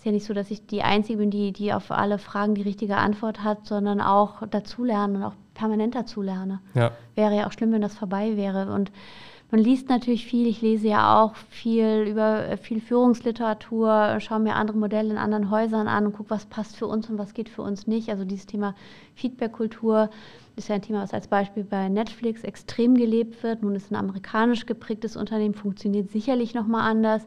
[0.00, 2.62] ist ja nicht so, dass ich die Einzige bin, die, die auf alle Fragen die
[2.62, 6.60] richtige Antwort hat, sondern auch dazulernen und auch permanent dazulerne.
[6.74, 6.92] Ja.
[7.14, 8.72] Wäre ja auch schlimm, wenn das vorbei wäre.
[8.72, 8.90] Und
[9.50, 10.46] man liest natürlich viel.
[10.46, 15.50] Ich lese ja auch viel über äh, viel Führungsliteratur, schaue mir andere Modelle in anderen
[15.50, 18.10] Häusern an und gucke, was passt für uns und was geht für uns nicht.
[18.10, 18.74] Also dieses Thema
[19.14, 20.10] Feedback-Kultur
[20.56, 23.62] ist ja ein Thema, was als Beispiel bei Netflix extrem gelebt wird.
[23.62, 27.26] Nun ist ein amerikanisch geprägtes Unternehmen, funktioniert sicherlich nochmal anders.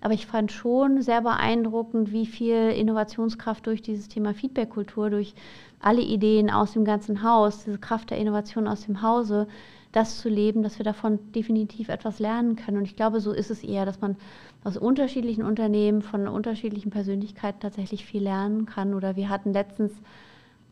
[0.00, 5.34] Aber ich fand schon sehr beeindruckend, wie viel Innovationskraft durch dieses Thema Feedback-Kultur, durch
[5.78, 9.46] alle Ideen aus dem ganzen Haus, diese Kraft der Innovation aus dem Hause,
[9.92, 12.78] das zu leben, dass wir davon definitiv etwas lernen können.
[12.78, 14.16] Und ich glaube, so ist es eher, dass man
[14.62, 18.94] aus unterschiedlichen Unternehmen, von unterschiedlichen Persönlichkeiten tatsächlich viel lernen kann.
[18.94, 19.92] Oder wir hatten letztens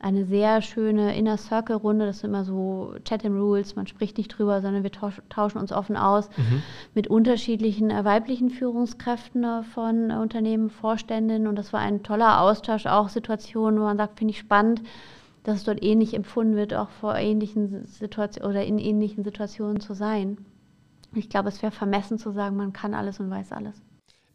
[0.01, 2.07] eine sehr schöne Inner Circle Runde.
[2.07, 3.75] Das sind immer so Chat and Rules.
[3.75, 6.63] Man spricht nicht drüber, sondern wir tauschen uns offen aus mhm.
[6.95, 11.49] mit unterschiedlichen äh, weiblichen Führungskräften äh, von äh, Unternehmen, Vorständinnen.
[11.49, 14.83] Und das war ein toller Austausch, auch Situationen, wo man sagt, finde ich spannend
[15.49, 19.95] dass es dort ähnlich empfunden wird, auch vor ähnlichen Situationen oder in ähnlichen Situationen zu
[19.95, 20.37] sein.
[21.15, 23.75] Ich glaube, es wäre vermessen zu sagen, man kann alles und weiß alles.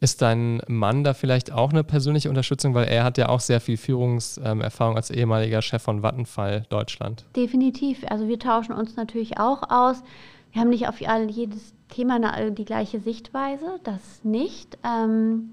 [0.00, 3.60] Ist dein Mann da vielleicht auch eine persönliche Unterstützung, weil er hat ja auch sehr
[3.60, 7.24] viel Führungserfahrung als ehemaliger Chef von Vattenfall Deutschland?
[7.36, 8.04] Definitiv.
[8.10, 10.02] Also wir tauschen uns natürlich auch aus.
[10.50, 14.78] Wir haben nicht auf jedes Thema die gleiche Sichtweise, das nicht.
[14.84, 15.52] Ähm,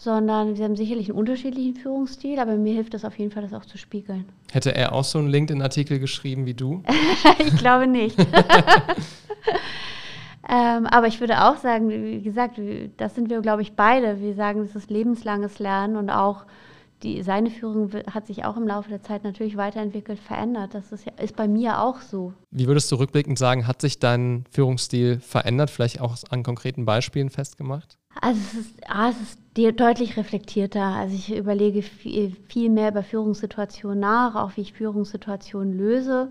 [0.00, 3.52] sondern wir haben sicherlich einen unterschiedlichen Führungsstil, aber mir hilft es auf jeden Fall, das
[3.52, 4.24] auch zu spiegeln.
[4.50, 6.82] Hätte er auch so einen LinkedIn-Artikel geschrieben wie du?
[7.38, 8.18] ich glaube nicht.
[10.48, 12.58] ähm, aber ich würde auch sagen, wie gesagt,
[12.96, 14.22] das sind wir, glaube ich, beide.
[14.22, 16.46] Wir sagen, es ist lebenslanges Lernen und auch
[17.02, 20.72] die, seine Führung hat sich auch im Laufe der Zeit natürlich weiterentwickelt, verändert.
[20.72, 22.32] Das ist, ist bei mir auch so.
[22.50, 27.28] Wie würdest du rückblickend sagen, hat sich dein Führungsstil verändert, vielleicht auch an konkreten Beispielen
[27.28, 27.99] festgemacht?
[28.18, 30.82] Also es ist, ah, es ist deutlich reflektierter.
[30.82, 36.30] Also ich überlege viel, viel mehr über Führungssituationen nach, auch wie ich Führungssituationen löse.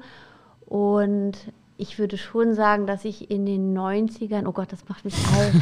[0.65, 1.33] Und
[1.77, 5.53] ich würde schon sagen, dass ich in den 90ern, oh Gott, das macht mich alt.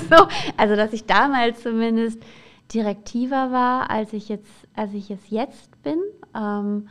[0.10, 2.20] so, also dass ich damals zumindest
[2.74, 5.98] direktiver war, als ich jetzt, als ich es jetzt bin.
[6.34, 6.88] Ähm,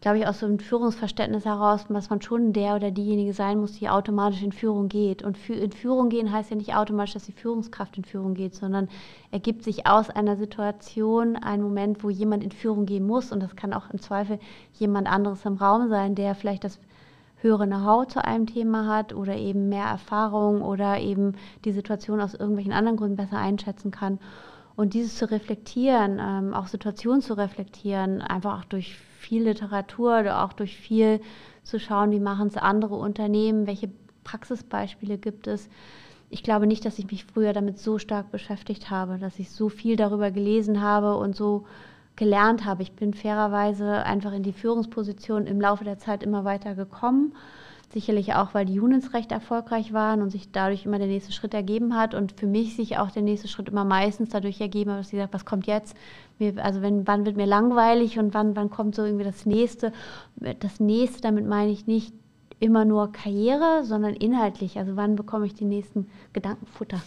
[0.00, 3.72] glaube ich, aus so einem Führungsverständnis heraus, dass man schon der oder diejenige sein muss,
[3.72, 5.22] die automatisch in Führung geht.
[5.22, 8.88] Und in Führung gehen heißt ja nicht automatisch, dass die Führungskraft in Führung geht, sondern
[9.30, 13.30] ergibt sich aus einer Situation ein Moment, wo jemand in Führung gehen muss.
[13.30, 14.38] Und das kann auch im Zweifel
[14.72, 16.78] jemand anderes im Raum sein, der vielleicht das
[17.42, 21.34] höhere Know-how zu einem Thema hat oder eben mehr Erfahrung oder eben
[21.64, 24.18] die Situation aus irgendwelchen anderen Gründen besser einschätzen kann.
[24.76, 30.44] Und dieses zu reflektieren, ähm, auch Situationen zu reflektieren, einfach auch durch viel Literatur oder
[30.44, 31.20] auch durch viel
[31.62, 33.90] zu schauen, wie machen es andere Unternehmen, welche
[34.24, 35.68] Praxisbeispiele gibt es.
[36.30, 39.68] Ich glaube nicht, dass ich mich früher damit so stark beschäftigt habe, dass ich so
[39.68, 41.66] viel darüber gelesen habe und so
[42.16, 42.82] gelernt habe.
[42.82, 47.34] Ich bin fairerweise einfach in die Führungsposition im Laufe der Zeit immer weiter gekommen
[47.92, 51.54] Sicherlich auch, weil die Units recht erfolgreich waren und sich dadurch immer der nächste Schritt
[51.54, 55.00] ergeben hat und für mich sich auch der nächste Schritt immer meistens dadurch ergeben hat,
[55.00, 55.96] dass ich gesagt was kommt jetzt?
[56.38, 59.92] Mir, also wenn, wann wird mir langweilig und wann, wann kommt so irgendwie das nächste?
[60.36, 62.14] Das nächste, damit meine ich nicht
[62.60, 64.78] immer nur Karriere, sondern inhaltlich.
[64.78, 67.00] Also wann bekomme ich die nächsten Gedankenfutter?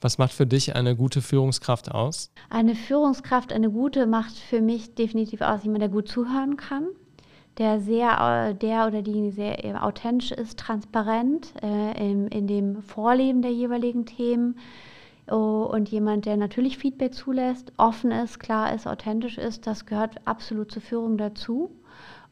[0.00, 2.30] Was macht für dich eine gute Führungskraft aus?
[2.50, 6.88] Eine Führungskraft, eine gute, macht für mich definitiv aus, jemand, der gut zuhören kann,
[7.58, 12.82] der sehr, äh, der oder die sehr äh, authentisch ist, transparent äh, in, in dem
[12.82, 14.56] Vorleben der jeweiligen Themen
[15.30, 20.16] oh, und jemand, der natürlich Feedback zulässt, offen ist, klar ist, authentisch ist, das gehört
[20.24, 21.70] absolut zur Führung dazu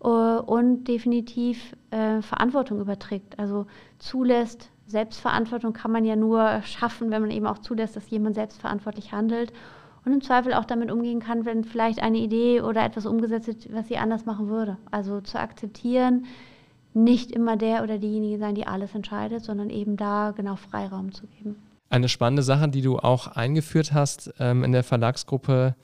[0.00, 3.66] oh, und definitiv äh, Verantwortung überträgt, also
[3.98, 4.70] zulässt.
[4.88, 9.52] Selbstverantwortung kann man ja nur schaffen, wenn man eben auch zulässt, dass jemand selbstverantwortlich handelt
[10.06, 13.72] und im Zweifel auch damit umgehen kann, wenn vielleicht eine Idee oder etwas umgesetzt wird,
[13.72, 14.78] was sie anders machen würde.
[14.92, 16.26] Also zu akzeptieren,
[16.94, 21.26] nicht immer der oder diejenige sein, die alles entscheidet, sondern eben da genau Freiraum zu
[21.26, 21.56] geben.
[21.90, 25.74] Eine spannende Sache, die du auch eingeführt hast ähm, in der Verlagsgruppe,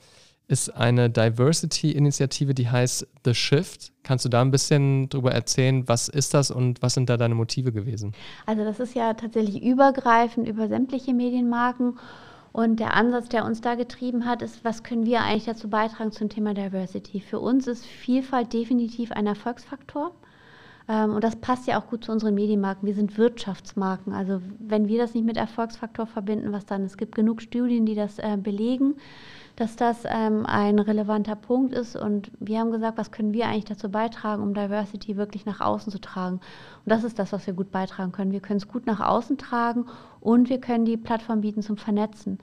[0.47, 3.91] ist eine Diversity-Initiative, die heißt The Shift.
[4.03, 7.35] Kannst du da ein bisschen drüber erzählen, was ist das und was sind da deine
[7.35, 8.13] Motive gewesen?
[8.45, 11.97] Also das ist ja tatsächlich übergreifend über sämtliche Medienmarken.
[12.53, 16.11] Und der Ansatz, der uns da getrieben hat, ist, was können wir eigentlich dazu beitragen
[16.11, 17.19] zum Thema Diversity?
[17.19, 20.11] Für uns ist Vielfalt definitiv ein Erfolgsfaktor.
[20.87, 22.85] Ähm, und das passt ja auch gut zu unseren Medienmarken.
[22.85, 24.13] Wir sind Wirtschaftsmarken.
[24.13, 26.83] Also wenn wir das nicht mit Erfolgsfaktor verbinden, was dann?
[26.83, 28.95] Es gibt genug Studien, die das äh, belegen
[29.55, 31.95] dass das ähm, ein relevanter Punkt ist.
[31.95, 35.91] Und wir haben gesagt, was können wir eigentlich dazu beitragen, um Diversity wirklich nach außen
[35.91, 36.35] zu tragen.
[36.35, 38.31] Und das ist das, was wir gut beitragen können.
[38.31, 39.85] Wir können es gut nach außen tragen
[40.21, 42.39] und wir können die Plattform bieten zum Vernetzen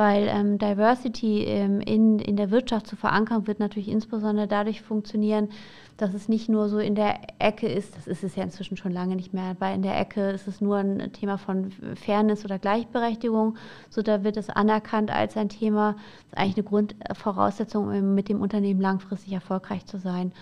[0.00, 5.50] weil ähm, Diversity ähm, in, in der Wirtschaft zu verankern, wird natürlich insbesondere dadurch funktionieren,
[5.98, 8.92] dass es nicht nur so in der Ecke ist, das ist es ja inzwischen schon
[8.92, 12.58] lange nicht mehr, weil in der Ecke ist es nur ein Thema von Fairness oder
[12.58, 13.56] Gleichberechtigung,
[13.90, 18.30] so da wird es anerkannt als ein Thema, das ist eigentlich eine Grundvoraussetzung, um mit
[18.30, 20.32] dem Unternehmen langfristig erfolgreich zu sein.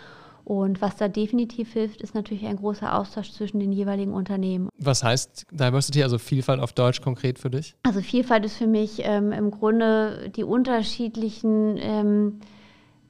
[0.49, 4.71] Und was da definitiv hilft, ist natürlich ein großer Austausch zwischen den jeweiligen Unternehmen.
[4.79, 7.77] Was heißt Diversity, also Vielfalt auf Deutsch konkret für dich?
[7.83, 12.41] Also Vielfalt ist für mich ähm, im Grunde die unterschiedlichen ähm,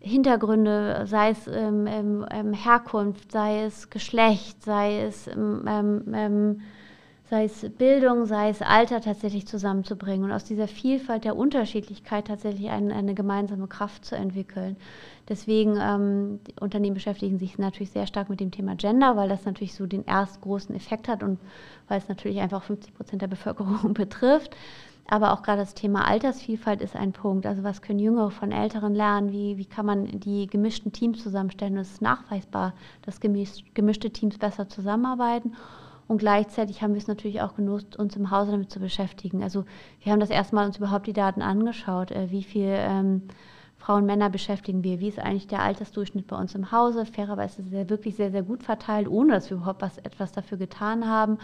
[0.00, 6.60] Hintergründe, sei es ähm, ähm, ähm Herkunft, sei es Geschlecht, sei es ähm,
[7.30, 12.70] sei es Bildung, sei es Alter tatsächlich zusammenzubringen und aus dieser Vielfalt der Unterschiedlichkeit tatsächlich
[12.70, 14.76] eine, eine gemeinsame Kraft zu entwickeln.
[15.28, 19.74] Deswegen, ähm, Unternehmen beschäftigen sich natürlich sehr stark mit dem Thema Gender, weil das natürlich
[19.74, 21.38] so den ersten großen Effekt hat und
[21.86, 24.56] weil es natürlich einfach 50 Prozent der Bevölkerung betrifft.
[25.10, 27.46] Aber auch gerade das Thema Altersvielfalt ist ein Punkt.
[27.46, 29.32] Also was können Jüngere von Älteren lernen?
[29.32, 31.78] Wie, wie kann man die gemischten Teams zusammenstellen?
[31.78, 35.54] Es ist nachweisbar, dass gemischte Teams besser zusammenarbeiten.
[36.08, 39.42] Und gleichzeitig haben wir es natürlich auch genutzt, uns im Hause damit zu beschäftigen.
[39.42, 39.64] Also
[40.02, 43.22] wir haben das erstmal uns überhaupt die Daten angeschaut, äh, wie viel ähm,
[43.78, 47.06] Frauen, Männer beschäftigen wir, wie ist eigentlich der Altersdurchschnitt bei uns im Hause.
[47.06, 50.58] Fairerweise ist es wirklich sehr, sehr gut verteilt, ohne dass wir überhaupt was, etwas dafür
[50.58, 51.38] getan haben.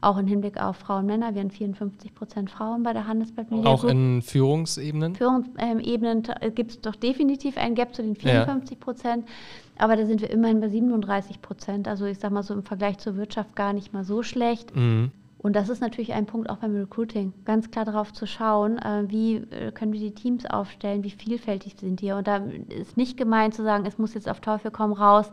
[0.00, 1.34] Auch im Hinblick auf Frauen, Männer.
[1.34, 5.14] Wir haben 54 Prozent Frauen bei der Handelsblatt Media Auch in Führungsebenen?
[5.14, 6.22] Führungsebenen
[6.54, 9.28] gibt es doch definitiv einen Gap zu den 54 Prozent.
[9.28, 9.84] Ja.
[9.84, 11.86] Aber da sind wir immerhin bei 37 Prozent.
[11.86, 14.74] Also ich sage mal so im Vergleich zur Wirtschaft gar nicht mal so schlecht.
[14.74, 15.10] Mhm.
[15.44, 19.04] Und das ist natürlich ein Punkt auch beim Recruiting, ganz klar darauf zu schauen, äh,
[19.08, 22.12] wie äh, können wir die Teams aufstellen, wie vielfältig sind die.
[22.12, 22.38] Und da
[22.70, 25.30] ist nicht gemeint zu sagen, es muss jetzt auf Teufel komm raus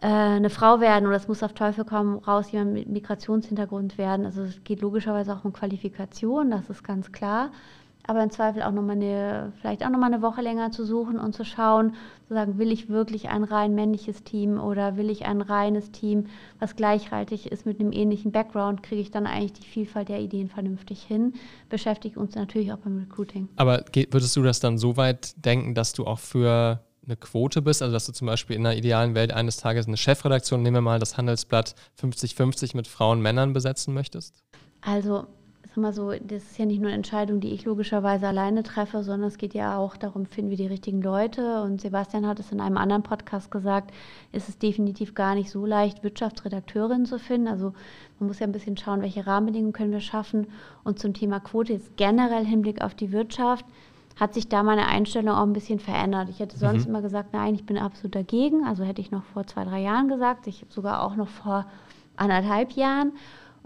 [0.00, 4.24] äh, eine Frau werden oder es muss auf Teufel komm raus jemand mit Migrationshintergrund werden.
[4.24, 7.50] Also es geht logischerweise auch um Qualifikation, das ist ganz klar
[8.08, 11.34] aber im Zweifel auch nochmal eine, vielleicht auch nochmal eine Woche länger zu suchen und
[11.34, 11.94] zu schauen,
[12.26, 16.26] zu sagen, will ich wirklich ein rein männliches Team oder will ich ein reines Team,
[16.58, 20.48] was gleichhaltig ist mit einem ähnlichen Background, kriege ich dann eigentlich die Vielfalt der Ideen
[20.48, 21.34] vernünftig hin,
[21.68, 23.50] beschäftigt uns natürlich auch beim Recruiting.
[23.56, 27.82] Aber würdest du das dann so weit denken, dass du auch für eine Quote bist,
[27.82, 30.80] also dass du zum Beispiel in einer idealen Welt eines Tages eine Chefredaktion, nehmen wir
[30.80, 34.42] mal das Handelsblatt 50-50 mit Frauen und Männern besetzen möchtest?
[34.80, 35.26] Also
[35.78, 39.28] mal so, das ist ja nicht nur eine Entscheidung, die ich logischerweise alleine treffe, sondern
[39.28, 41.62] es geht ja auch darum, finden wir die richtigen Leute.
[41.62, 43.92] Und Sebastian hat es in einem anderen Podcast gesagt,
[44.32, 47.48] ist es definitiv gar nicht so leicht, Wirtschaftsredakteurin zu finden.
[47.48, 47.72] Also
[48.18, 50.48] man muss ja ein bisschen schauen, welche Rahmenbedingungen können wir schaffen.
[50.84, 53.64] Und zum Thema Quote jetzt generell Hinblick auf die Wirtschaft
[54.16, 56.28] hat sich da meine Einstellung auch ein bisschen verändert.
[56.28, 56.90] Ich hätte sonst mhm.
[56.90, 58.64] immer gesagt, nein, ich bin absolut dagegen.
[58.64, 61.66] Also hätte ich noch vor zwei, drei Jahren gesagt, ich sogar auch noch vor
[62.16, 63.12] anderthalb Jahren.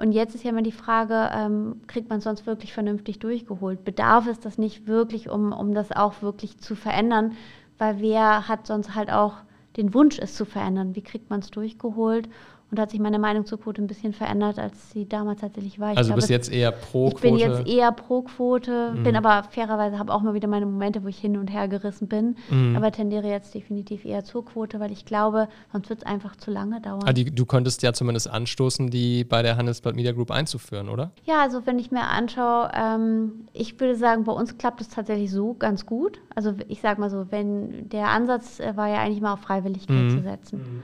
[0.03, 3.85] Und jetzt ist ja immer die Frage, ähm, kriegt man es sonst wirklich vernünftig durchgeholt?
[3.85, 7.37] Bedarf es das nicht wirklich, um, um das auch wirklich zu verändern?
[7.79, 9.35] Weil wer hat sonst halt auch
[9.77, 10.97] den Wunsch, es zu verändern?
[10.97, 12.29] Wie kriegt man es durchgeholt?
[12.73, 15.79] Und da hat sich meine Meinung zur Quote ein bisschen verändert, als sie damals tatsächlich
[15.79, 15.93] war.
[15.93, 17.17] Ich also du bist jetzt eher pro Quote?
[17.17, 19.03] Ich bin jetzt eher pro Quote, mhm.
[19.03, 22.09] bin aber fairerweise, habe auch mal wieder meine Momente, wo ich hin und her gerissen
[22.09, 22.75] bin, mhm.
[22.75, 26.51] aber tendiere jetzt definitiv eher zur Quote, weil ich glaube, sonst wird es einfach zu
[26.51, 27.03] lange dauern.
[27.05, 31.11] Ah, die, du könntest ja zumindest anstoßen, die bei der Handelsblatt Media Group einzuführen, oder?
[31.25, 35.31] Ja, also wenn ich mir anschaue, ähm, ich würde sagen, bei uns klappt es tatsächlich
[35.31, 36.23] so ganz gut.
[36.35, 39.95] Also ich sage mal so, wenn der Ansatz äh, war ja eigentlich mal auf Freiwilligkeit
[39.95, 40.11] mhm.
[40.11, 40.83] zu setzen.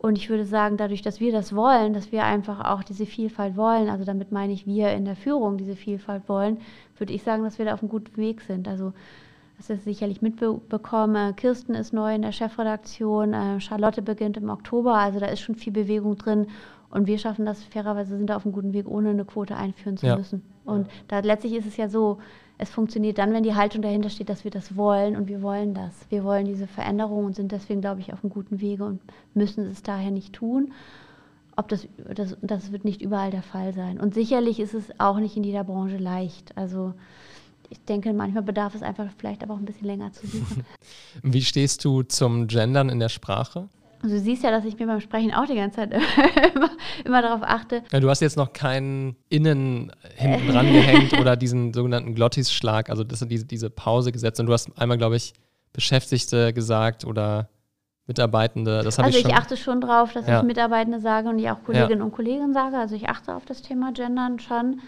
[0.00, 3.56] Und ich würde sagen, dadurch, dass wir das wollen, dass wir einfach auch diese Vielfalt
[3.56, 6.58] wollen, also damit meine ich wir in der Führung diese Vielfalt wollen,
[6.96, 8.68] würde ich sagen, dass wir da auf einem guten Weg sind.
[8.68, 8.92] Also
[9.56, 11.34] das ist sicherlich mitbekommen.
[11.34, 15.56] Kirsten ist neu in der Chefredaktion, äh, Charlotte beginnt im Oktober, also da ist schon
[15.56, 16.46] viel Bewegung drin.
[16.90, 19.96] Und wir schaffen das fairerweise, sind da auf einem guten Weg, ohne eine Quote einführen
[19.96, 20.16] zu ja.
[20.16, 20.42] müssen.
[20.64, 22.18] Und da letztlich ist es ja so,
[22.58, 25.74] es funktioniert dann, wenn die Haltung dahinter steht, dass wir das wollen und wir wollen
[25.74, 25.92] das.
[26.10, 29.00] Wir wollen diese Veränderung und sind deswegen, glaube ich, auf einem guten Wege und
[29.32, 30.72] müssen es daher nicht tun.
[31.54, 34.00] Ob das, das, das wird nicht überall der Fall sein.
[34.00, 36.56] Und sicherlich ist es auch nicht in jeder Branche leicht.
[36.56, 36.94] Also
[37.70, 40.64] ich denke, manchmal bedarf es einfach vielleicht aber auch ein bisschen länger zu suchen.
[41.22, 43.68] Wie stehst du zum Gendern in der Sprache?
[44.02, 45.92] Also du siehst ja, dass ich mir beim Sprechen auch die ganze Zeit
[46.54, 46.70] immer,
[47.04, 47.82] immer darauf achte.
[47.92, 53.04] Ja, du hast jetzt noch keinen Innen hinten dran gehängt oder diesen sogenannten Glottisschlag, also
[53.04, 54.38] das, diese, diese Pause gesetzt.
[54.40, 55.34] Und du hast einmal, glaube ich,
[55.72, 57.48] Beschäftigte gesagt oder
[58.06, 58.82] Mitarbeitende.
[58.82, 60.38] Das also ich, ich achte schon drauf, dass ja.
[60.38, 62.04] ich Mitarbeitende sage und ich auch Kolleginnen ja.
[62.04, 62.78] und Kollegen sage.
[62.78, 64.80] Also ich achte auf das Thema Gendern schon.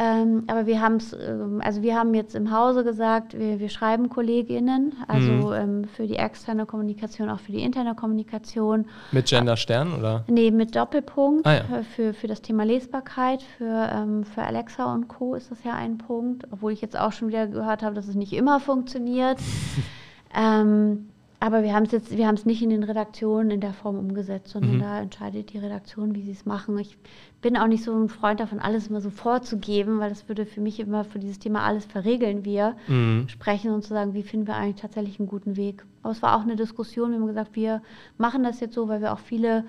[0.00, 3.68] Ähm, aber wir haben es, ähm, also wir haben jetzt im Hause gesagt, wir, wir
[3.68, 5.52] schreiben KollegInnen, also mhm.
[5.52, 8.86] ähm, für die externe Kommunikation, auch für die interne Kommunikation.
[9.10, 10.24] Mit Genderstern oder?
[10.28, 11.64] Nee, mit Doppelpunkt ah, ja.
[11.96, 13.42] Für, für das Thema Lesbarkeit.
[13.42, 15.34] Für, ähm, für Alexa und Co.
[15.34, 18.14] ist das ja ein Punkt, obwohl ich jetzt auch schon wieder gehört habe, dass es
[18.14, 19.38] nicht immer funktioniert.
[20.32, 21.08] ähm,
[21.40, 23.96] aber wir haben es jetzt, wir haben es nicht in den Redaktionen in der Form
[23.96, 24.80] umgesetzt, sondern mhm.
[24.80, 26.76] da entscheidet die Redaktion, wie sie es machen.
[26.78, 26.98] Ich
[27.40, 30.60] bin auch nicht so ein Freund davon, alles immer so vorzugeben, weil das würde für
[30.60, 33.28] mich immer für dieses Thema alles verregeln wir mhm.
[33.28, 35.84] sprechen und zu sagen, wie finden wir eigentlich tatsächlich einen guten Weg.
[36.02, 37.82] Aber es war auch eine Diskussion, wir haben gesagt, wir
[38.16, 39.64] machen das jetzt so, weil wir auch viele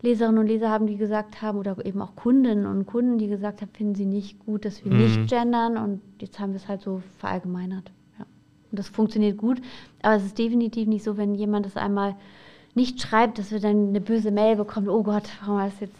[0.00, 3.60] Leserinnen und Leser haben, die gesagt haben, oder eben auch Kundinnen und Kunden, die gesagt
[3.60, 4.98] haben, finden sie nicht gut, dass wir mhm.
[4.98, 7.90] nicht gendern und jetzt haben wir es halt so verallgemeinert.
[8.74, 9.58] Und das funktioniert gut.
[10.02, 12.16] Aber es ist definitiv nicht so, wenn jemand das einmal
[12.74, 15.94] nicht schreibt, dass wir dann eine böse Mail bekommen, oh Gott, warum hast du jetzt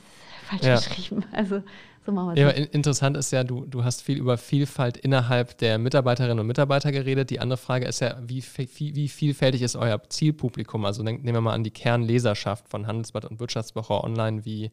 [0.49, 0.75] falsch ja.
[0.75, 1.25] geschrieben?
[1.33, 1.63] Also
[2.05, 2.59] so machen wir es.
[2.59, 6.91] Ja, interessant ist ja, du, du hast viel über Vielfalt innerhalb der Mitarbeiterinnen und Mitarbeiter
[6.91, 7.31] geredet.
[7.31, 10.85] Die andere Frage ist ja, wie, wie, wie vielfältig ist euer Zielpublikum?
[10.85, 14.73] Also nehmen wir mal an die Kernleserschaft von Handelsblatt und Wirtschaftswoche online, wie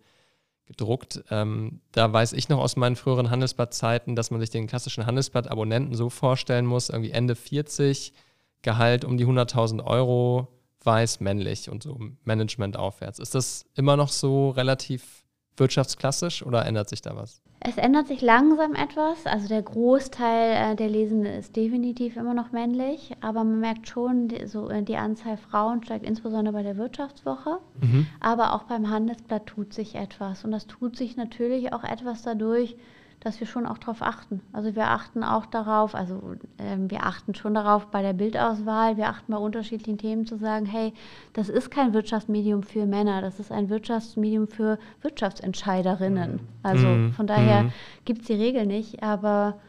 [0.71, 1.23] gedruckt.
[1.29, 5.95] Ähm, da weiß ich noch aus meinen früheren Handelsblatt-Zeiten, dass man sich den klassischen Handelsblatt-Abonnenten
[5.95, 8.13] so vorstellen muss, irgendwie Ende 40,
[8.61, 10.47] Gehalt um die 100.000 Euro,
[10.83, 13.19] weiß, männlich und so Management aufwärts.
[13.19, 15.20] Ist das immer noch so relativ
[15.61, 17.41] wirtschaftsklassisch oder ändert sich da was?
[17.63, 19.25] Es ändert sich langsam etwas.
[19.25, 24.27] Also der Großteil äh, der Lesenden ist definitiv immer noch männlich, aber man merkt schon,
[24.27, 27.59] die, so, äh, die Anzahl Frauen steigt insbesondere bei der Wirtschaftswoche.
[27.79, 28.07] Mhm.
[28.19, 30.43] Aber auch beim Handelsblatt tut sich etwas.
[30.43, 32.75] Und das tut sich natürlich auch etwas dadurch,
[33.21, 34.41] dass wir schon auch darauf achten.
[34.51, 36.19] Also wir achten auch darauf, also
[36.57, 40.65] ähm, wir achten schon darauf bei der Bildauswahl, wir achten bei unterschiedlichen Themen zu sagen,
[40.65, 40.91] hey,
[41.33, 46.39] das ist kein Wirtschaftsmedium für Männer, das ist ein Wirtschaftsmedium für Wirtschaftsentscheiderinnen.
[46.63, 47.13] Also mhm.
[47.13, 47.73] von daher mhm.
[48.05, 49.59] gibt es die Regel nicht, aber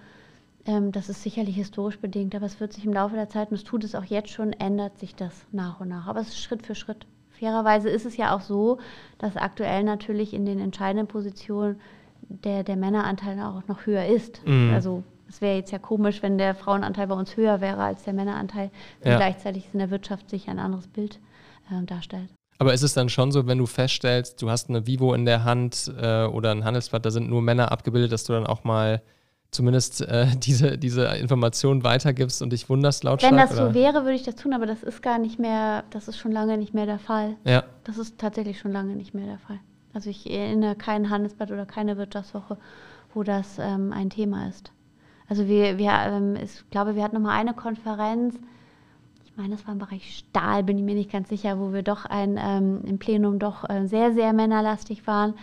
[0.65, 3.57] ähm, das ist sicherlich historisch bedingt, aber es wird sich im Laufe der Zeit, und
[3.57, 6.07] es tut es auch jetzt schon, ändert sich das nach und nach.
[6.07, 7.07] Aber es ist Schritt für Schritt.
[7.29, 8.79] Fairerweise ist es ja auch so,
[9.19, 11.81] dass aktuell natürlich in den entscheidenden Positionen
[12.45, 14.47] der, der Männeranteil auch noch höher ist.
[14.47, 14.73] Mhm.
[14.75, 18.13] Also es wäre jetzt ja komisch, wenn der Frauenanteil bei uns höher wäre als der
[18.13, 18.71] Männeranteil,
[19.05, 19.17] ja.
[19.17, 21.21] gleichzeitig in der Wirtschaft sich ein anderes Bild
[21.71, 22.29] äh, darstellt.
[22.59, 25.45] Aber ist es dann schon so, wenn du feststellst, du hast eine Vivo in der
[25.45, 29.03] Hand äh, oder ein Handelsblatt, da sind nur Männer abgebildet, dass du dann auch mal
[29.51, 33.33] zumindest äh, diese, diese Informationen weitergibst und dich wunderst lautstark?
[33.33, 33.69] Wenn das oder?
[33.69, 36.33] so wäre, würde ich das tun, aber das ist gar nicht mehr, das ist schon
[36.33, 37.37] lange nicht mehr der Fall.
[37.45, 37.65] Ja.
[37.85, 39.61] Das ist tatsächlich schon lange nicht mehr der Fall.
[39.95, 42.59] Also ich erinnere kein Handelsblatt oder keine Wirtschaftswoche,
[43.15, 44.73] wo das ähm, ein Thema ist.
[45.29, 48.39] Also wir, wir ähm, ich glaube, wir hatten noch mal eine Konferenz,
[49.33, 51.83] ich meine, das war im Bereich Stahl, bin ich mir nicht ganz sicher, wo wir
[51.83, 55.35] doch ein, ähm, im Plenum doch äh, sehr, sehr männerlastig waren.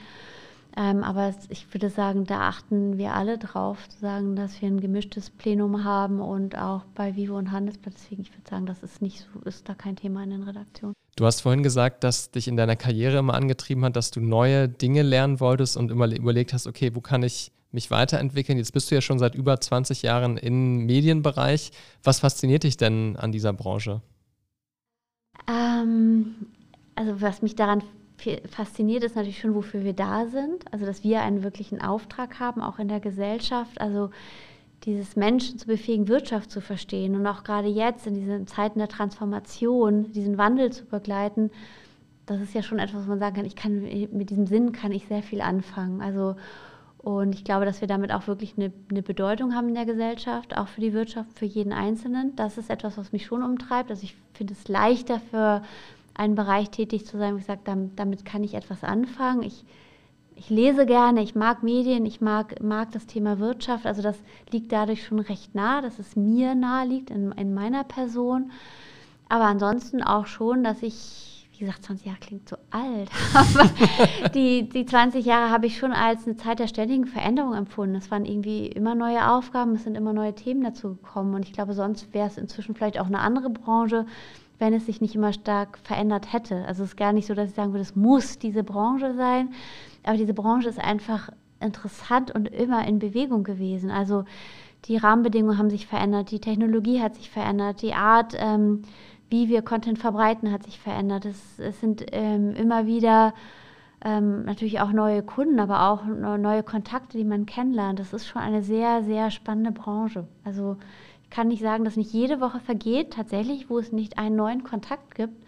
[0.77, 4.79] Ähm, aber ich würde sagen, da achten wir alle drauf, zu sagen, dass wir ein
[4.79, 7.95] gemischtes Plenum haben und auch bei Vivo und Handelsblatt.
[7.95, 10.93] Deswegen, ich würde sagen, das ist nicht so, ist da kein Thema in den Redaktionen.
[11.19, 14.69] Du hast vorhin gesagt, dass dich in deiner Karriere immer angetrieben hat, dass du neue
[14.69, 18.57] Dinge lernen wolltest und immer überlegt hast, okay, wo kann ich mich weiterentwickeln?
[18.57, 21.71] Jetzt bist du ja schon seit über 20 Jahren im Medienbereich.
[22.03, 24.01] Was fasziniert dich denn an dieser Branche?
[25.49, 26.35] Ähm,
[26.95, 27.83] also was mich daran
[28.49, 30.71] fasziniert, ist natürlich schon, wofür wir da sind.
[30.71, 33.81] Also, dass wir einen wirklichen Auftrag haben, auch in der Gesellschaft.
[33.81, 34.11] Also,
[34.83, 38.87] dieses Menschen zu befähigen, Wirtschaft zu verstehen und auch gerade jetzt in diesen Zeiten der
[38.87, 41.51] Transformation, diesen Wandel zu begleiten,
[42.25, 44.91] das ist ja schon etwas, was man sagen kann, ich kann mit diesem Sinn kann
[44.91, 46.01] ich sehr viel anfangen.
[46.01, 46.35] Also
[47.01, 50.57] und ich glaube, dass wir damit auch wirklich eine, eine, Bedeutung haben in der Gesellschaft,
[50.57, 52.35] auch für die Wirtschaft, für jeden Einzelnen.
[52.35, 53.89] Das ist etwas, was mich schon umtreibt.
[53.89, 55.63] Also ich finde es leichter für
[56.13, 59.43] einen Bereich tätig zu sein, wo ich sage, damit, damit kann ich etwas anfangen.
[59.43, 59.63] Ich,
[60.39, 63.85] ich lese gerne, ich mag Medien, ich mag, mag das Thema Wirtschaft.
[63.85, 64.17] Also das
[64.51, 68.51] liegt dadurch schon recht nah, dass es mir nahe liegt in, in meiner Person.
[69.27, 73.69] Aber ansonsten auch schon, dass ich, wie gesagt, 20 Jahre klingt so alt, aber
[74.29, 77.95] die, die 20 Jahre habe ich schon als eine Zeit der ständigen Veränderung empfunden.
[77.95, 81.51] Es waren irgendwie immer neue Aufgaben, es sind immer neue Themen dazu gekommen und ich
[81.51, 84.05] glaube, sonst wäre es inzwischen vielleicht auch eine andere Branche,
[84.57, 86.65] wenn es sich nicht immer stark verändert hätte.
[86.65, 89.49] Also es ist gar nicht so, dass ich sagen würde, es muss diese Branche sein,
[90.03, 91.29] aber diese Branche ist einfach
[91.59, 93.91] interessant und immer in Bewegung gewesen.
[93.91, 94.25] Also
[94.85, 98.83] die Rahmenbedingungen haben sich verändert, die Technologie hat sich verändert, die Art, ähm,
[99.29, 101.25] wie wir Content verbreiten, hat sich verändert.
[101.25, 103.33] Es, es sind ähm, immer wieder
[104.03, 107.99] ähm, natürlich auch neue Kunden, aber auch neue Kontakte, die man kennenlernt.
[107.99, 110.27] Das ist schon eine sehr, sehr spannende Branche.
[110.45, 110.77] Also
[111.23, 114.63] ich kann nicht sagen, dass nicht jede Woche vergeht, tatsächlich, wo es nicht einen neuen
[114.63, 115.43] Kontakt gibt,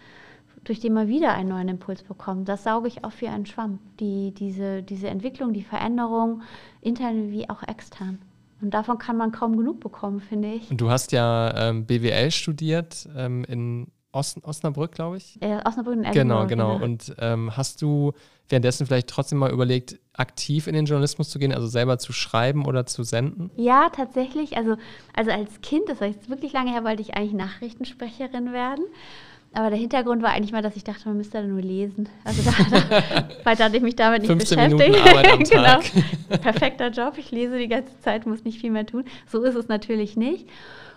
[0.63, 2.47] durch den man wieder einen neuen Impuls bekommt.
[2.47, 3.79] Das sauge ich auch wie einen Schwamm.
[3.99, 6.41] Die, diese, diese Entwicklung, die Veränderung,
[6.81, 8.19] intern wie auch extern.
[8.61, 10.69] Und davon kann man kaum genug bekommen, finde ich.
[10.69, 15.41] Und du hast ja ähm, BWL studiert ähm, in Ost Osnabrück, glaube ich.
[15.41, 16.73] Äh, Osnabrück in Genau, genau.
[16.75, 16.83] genau.
[16.83, 18.11] Und ähm, hast du
[18.49, 22.65] währenddessen vielleicht trotzdem mal überlegt, aktiv in den Journalismus zu gehen, also selber zu schreiben
[22.65, 23.49] oder zu senden?
[23.55, 24.57] Ja, tatsächlich.
[24.57, 24.75] Also,
[25.15, 28.83] also als Kind, das war jetzt wirklich lange her, wollte ich eigentlich Nachrichtensprecherin werden.
[29.53, 32.07] Aber der Hintergrund war eigentlich mal, dass ich dachte, man müsste da nur lesen.
[32.23, 34.91] Also da, da, weiter hatte ich mich damit nicht 15 beschäftigt.
[34.91, 35.83] Minuten Arbeit am Tag.
[36.29, 36.37] genau.
[36.41, 37.15] Perfekter Job.
[37.17, 39.03] Ich lese die ganze Zeit, muss nicht viel mehr tun.
[39.27, 40.47] So ist es natürlich nicht.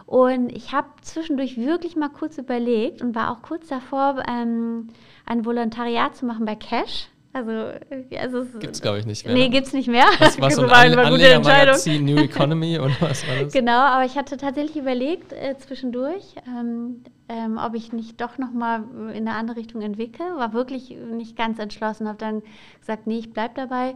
[0.07, 4.89] Und ich habe zwischendurch wirklich mal kurz überlegt und war auch kurz davor, ähm,
[5.27, 7.09] ein Volontariat zu machen bei Cash.
[7.33, 9.35] Also, äh, also gibt es, glaube ich, nicht mehr.
[9.35, 10.07] Nee, gibt es nicht mehr.
[10.21, 12.05] Das war so eine gute Entscheidung.
[12.05, 13.53] New Economy oder was war das?
[13.53, 18.85] Genau, aber ich hatte tatsächlich überlegt äh, zwischendurch, ähm, ähm, ob ich nicht doch nochmal
[19.13, 20.25] in eine andere Richtung entwickle.
[20.37, 22.43] War wirklich nicht ganz entschlossen, habe dann
[22.81, 23.95] gesagt, nee, ich bleibe dabei.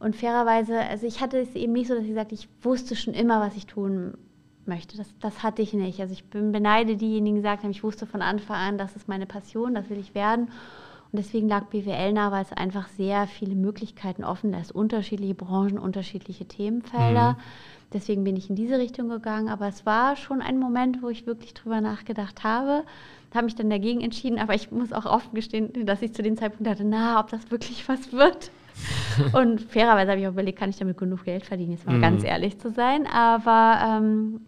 [0.00, 3.14] Und fairerweise, also ich hatte es eben nicht so, dass ich sagte, ich wusste schon
[3.14, 4.14] immer, was ich tun
[4.66, 4.96] möchte.
[4.96, 6.00] Das, das hatte ich nicht.
[6.00, 9.08] Also ich bin, beneide diejenigen, die gesagt haben, ich wusste von Anfang an, das ist
[9.08, 10.48] meine Passion, das will ich werden.
[11.12, 15.78] Und deswegen lag BWL nah, weil es einfach sehr viele Möglichkeiten offen lässt, unterschiedliche Branchen,
[15.78, 17.32] unterschiedliche Themenfelder.
[17.32, 17.36] Mhm.
[17.94, 19.48] Deswegen bin ich in diese Richtung gegangen.
[19.48, 22.84] Aber es war schon ein Moment, wo ich wirklich drüber nachgedacht habe.
[23.32, 26.36] Habe mich dann dagegen entschieden, aber ich muss auch offen gestehen, dass ich zu dem
[26.36, 28.50] Zeitpunkt dachte, na, ob das wirklich was wird.
[29.32, 32.02] und fairerweise habe ich auch überlegt, kann ich damit genug Geld verdienen, jetzt mal mhm.
[32.02, 33.06] ganz ehrlich zu sein.
[33.06, 34.40] Aber ähm,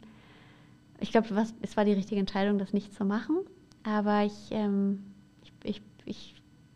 [1.01, 1.29] ich glaube,
[1.63, 3.39] es war die richtige Entscheidung, das nicht zu machen.
[3.85, 5.05] Aber ich, ähm,
[5.43, 6.35] ich, ich, ich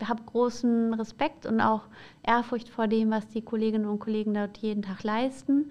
[0.09, 1.83] habe großen Respekt und auch
[2.23, 5.71] Ehrfurcht vor dem, was die Kolleginnen und Kollegen dort jeden Tag leisten,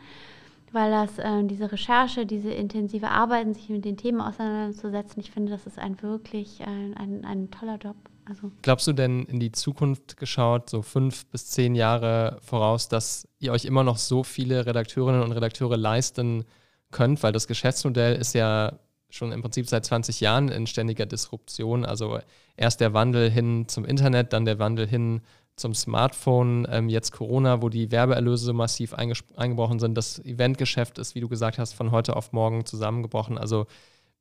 [0.74, 5.52] weil das äh, diese Recherche, diese intensive Arbeit, sich mit den Themen auseinanderzusetzen, ich finde,
[5.52, 7.96] das ist ein wirklich ein, ein, ein toller Job.
[8.26, 13.28] Also Glaubst du denn in die Zukunft geschaut, so fünf bis zehn Jahre voraus, dass
[13.40, 16.46] ihr euch immer noch so viele Redakteurinnen und Redakteure leisten
[16.92, 17.24] könnt?
[17.24, 21.86] Weil das Geschäftsmodell ist ja schon im Prinzip seit 20 Jahren in ständiger Disruption.
[21.86, 22.20] Also
[22.56, 25.22] erst der Wandel hin zum Internet, dann der Wandel hin
[25.60, 29.98] zum Smartphone, ähm, jetzt Corona, wo die Werbeerlöse so massiv eingebrochen sind.
[29.98, 33.38] Das Eventgeschäft ist, wie du gesagt hast, von heute auf morgen zusammengebrochen.
[33.38, 33.68] Also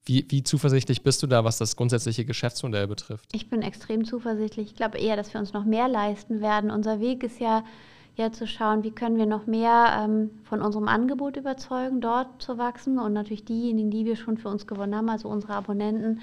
[0.05, 3.31] wie, wie, zuversichtlich bist du da, was das grundsätzliche Geschäftsmodell betrifft?
[3.33, 4.69] Ich bin extrem zuversichtlich.
[4.69, 6.71] Ich glaube eher, dass wir uns noch mehr leisten werden.
[6.71, 7.65] Unser Weg ist ja
[8.19, 12.59] ja zu schauen, wie können wir noch mehr ähm, von unserem Angebot überzeugen, dort zu
[12.59, 16.21] wachsen und natürlich diejenigen, die wir schon für uns gewonnen haben, also unsere Abonnenten,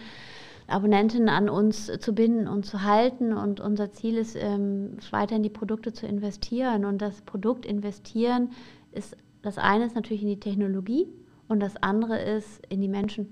[0.68, 3.34] Abonnentinnen an uns zu binden und zu halten.
[3.34, 6.86] Und unser Ziel ist, ähm, weiter in die Produkte zu investieren.
[6.86, 8.50] Und das Produkt investieren
[8.92, 11.08] ist, das eine ist natürlich in die Technologie
[11.48, 13.28] und das andere ist in die Menschen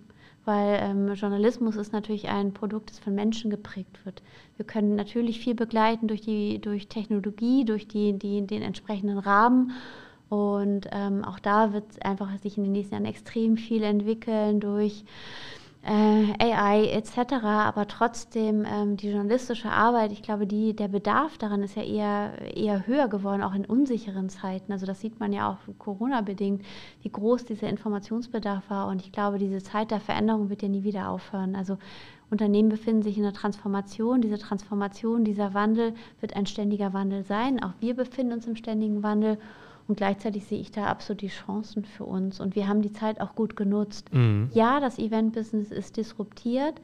[0.45, 4.21] weil ähm, Journalismus ist natürlich ein Produkt, das von Menschen geprägt wird.
[4.57, 9.71] Wir können natürlich viel begleiten durch, die, durch Technologie, durch die, die, den entsprechenden Rahmen.
[10.29, 15.05] Und ähm, auch da wird einfach sich in den nächsten Jahren extrem viel entwickeln durch
[15.85, 17.43] AI etc.
[17.43, 22.55] Aber trotzdem ähm, die journalistische Arbeit, ich glaube, die, der Bedarf daran ist ja eher,
[22.55, 24.71] eher höher geworden, auch in unsicheren Zeiten.
[24.71, 26.63] Also das sieht man ja auch Corona-bedingt,
[27.01, 28.87] wie groß dieser Informationsbedarf war.
[28.87, 31.55] Und ich glaube, diese Zeit der Veränderung wird ja nie wieder aufhören.
[31.55, 31.77] Also
[32.31, 34.21] Unternehmen befinden sich in der Transformation.
[34.21, 37.61] Diese Transformation, dieser Wandel wird ein ständiger Wandel sein.
[37.61, 39.37] Auch wir befinden uns im ständigen Wandel.
[39.87, 42.39] Und gleichzeitig sehe ich da absolut die Chancen für uns.
[42.39, 44.13] Und wir haben die Zeit auch gut genutzt.
[44.13, 44.49] Mhm.
[44.53, 46.81] Ja, das Event-Business ist disruptiert.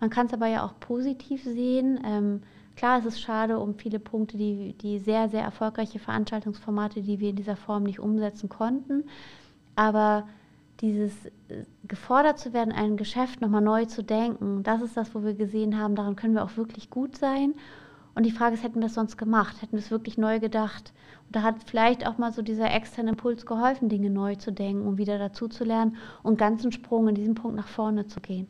[0.00, 2.00] Man kann es aber ja auch positiv sehen.
[2.04, 2.42] Ähm,
[2.76, 7.30] klar, es ist schade um viele Punkte, die, die sehr, sehr erfolgreiche Veranstaltungsformate, die wir
[7.30, 9.04] in dieser Form nicht umsetzen konnten.
[9.76, 10.26] Aber
[10.80, 15.22] dieses äh, gefordert zu werden, ein Geschäft nochmal neu zu denken, das ist das, wo
[15.22, 17.54] wir gesehen haben, daran können wir auch wirklich gut sein.
[18.18, 19.62] Und die Frage ist, hätten wir es sonst gemacht?
[19.62, 20.92] Hätten wir es wirklich neu gedacht?
[21.26, 24.88] Und da hat vielleicht auch mal so dieser externe Impuls geholfen, Dinge neu zu denken
[24.88, 28.48] und wieder dazu zu lernen und ganzen Sprung in diesem Punkt nach vorne zu gehen.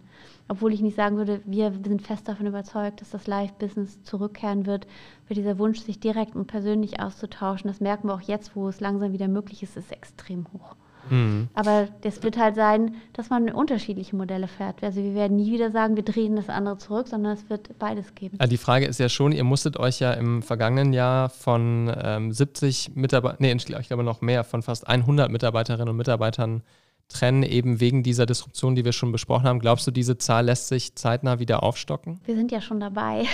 [0.48, 4.86] Obwohl ich nicht sagen würde, wir sind fest davon überzeugt, dass das Live-Business zurückkehren wird,
[5.26, 7.68] für dieser Wunsch, sich direkt und persönlich auszutauschen.
[7.68, 10.76] Das merken wir auch jetzt, wo es langsam wieder möglich ist, ist extrem hoch.
[11.10, 11.48] Mhm.
[11.54, 14.82] Aber das wird halt sein, dass man unterschiedliche Modelle fährt.
[14.82, 18.14] Also wir werden nie wieder sagen, wir drehen das andere zurück, sondern es wird beides
[18.14, 18.36] geben.
[18.38, 22.32] Also die Frage ist ja schon, ihr musstet euch ja im vergangenen Jahr von ähm,
[22.32, 26.62] 70 Mitarbeitern, nee, ich glaube noch mehr, von fast 100 Mitarbeiterinnen und Mitarbeitern
[27.08, 29.58] trennen, eben wegen dieser Disruption, die wir schon besprochen haben.
[29.58, 32.20] Glaubst du, diese Zahl lässt sich zeitnah wieder aufstocken?
[32.24, 33.24] Wir sind ja schon dabei.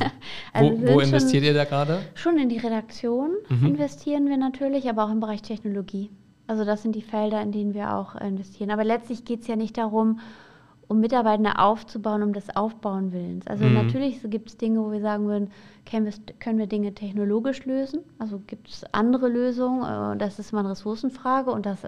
[0.52, 2.02] also wo, wo investiert ihr da gerade?
[2.14, 3.66] Schon in die Redaktion mhm.
[3.68, 6.10] investieren wir natürlich, aber auch im Bereich Technologie.
[6.52, 8.70] Also das sind die Felder, in denen wir auch investieren.
[8.70, 10.20] Aber letztlich geht es ja nicht darum,
[10.86, 13.46] um Mitarbeitende aufzubauen, um des Aufbauen willens.
[13.46, 13.72] Also mhm.
[13.72, 15.50] natürlich gibt es Dinge, wo wir sagen würden,
[15.90, 18.00] können wir, können wir Dinge technologisch lösen?
[18.18, 19.82] Also gibt es andere Lösungen?
[20.12, 21.84] Äh, das ist mal eine Ressourcenfrage und das,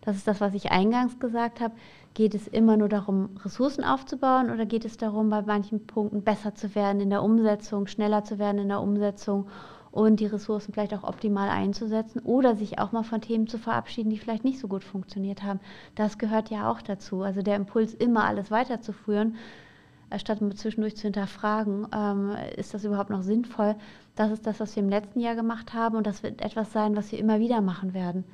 [0.00, 1.74] das ist das, was ich eingangs gesagt habe.
[2.14, 6.54] Geht es immer nur darum, Ressourcen aufzubauen oder geht es darum, bei manchen Punkten besser
[6.54, 9.48] zu werden in der Umsetzung, schneller zu werden in der Umsetzung
[9.96, 14.10] und die Ressourcen vielleicht auch optimal einzusetzen oder sich auch mal von Themen zu verabschieden,
[14.10, 15.58] die vielleicht nicht so gut funktioniert haben.
[15.94, 17.22] Das gehört ja auch dazu.
[17.22, 19.36] Also der Impuls, immer alles weiterzuführen,
[20.18, 23.74] statt zwischendurch zu hinterfragen, ähm, ist das überhaupt noch sinnvoll?
[24.16, 26.94] Das ist das, was wir im letzten Jahr gemacht haben und das wird etwas sein,
[26.94, 28.24] was wir immer wieder machen werden.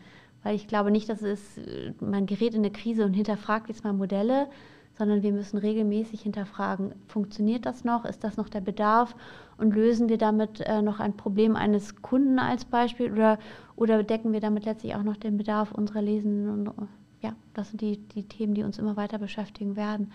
[0.43, 1.61] Weil ich glaube nicht, dass es,
[2.01, 4.49] man gerät in eine Krise und hinterfragt jetzt mal Modelle,
[4.95, 9.14] sondern wir müssen regelmäßig hinterfragen, funktioniert das noch, ist das noch der Bedarf
[9.59, 13.38] und lösen wir damit äh, noch ein Problem eines Kunden als Beispiel oder,
[13.76, 16.88] oder decken wir damit letztlich auch noch den Bedarf unserer Lesenden und
[17.20, 20.12] ja, das sind die, die Themen, die uns immer weiter beschäftigen werden.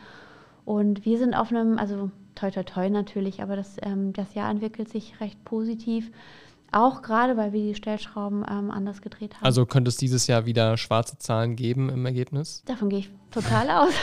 [0.65, 4.51] Und wir sind auf einem, also toi toi toi natürlich, aber das, ähm, das Jahr
[4.51, 6.11] entwickelt sich recht positiv.
[6.71, 9.45] Auch gerade, weil wir die Stellschrauben ähm, anders gedreht haben.
[9.45, 12.63] Also könnte es dieses Jahr wieder schwarze Zahlen geben im Ergebnis?
[12.65, 13.93] Davon gehe ich total aus.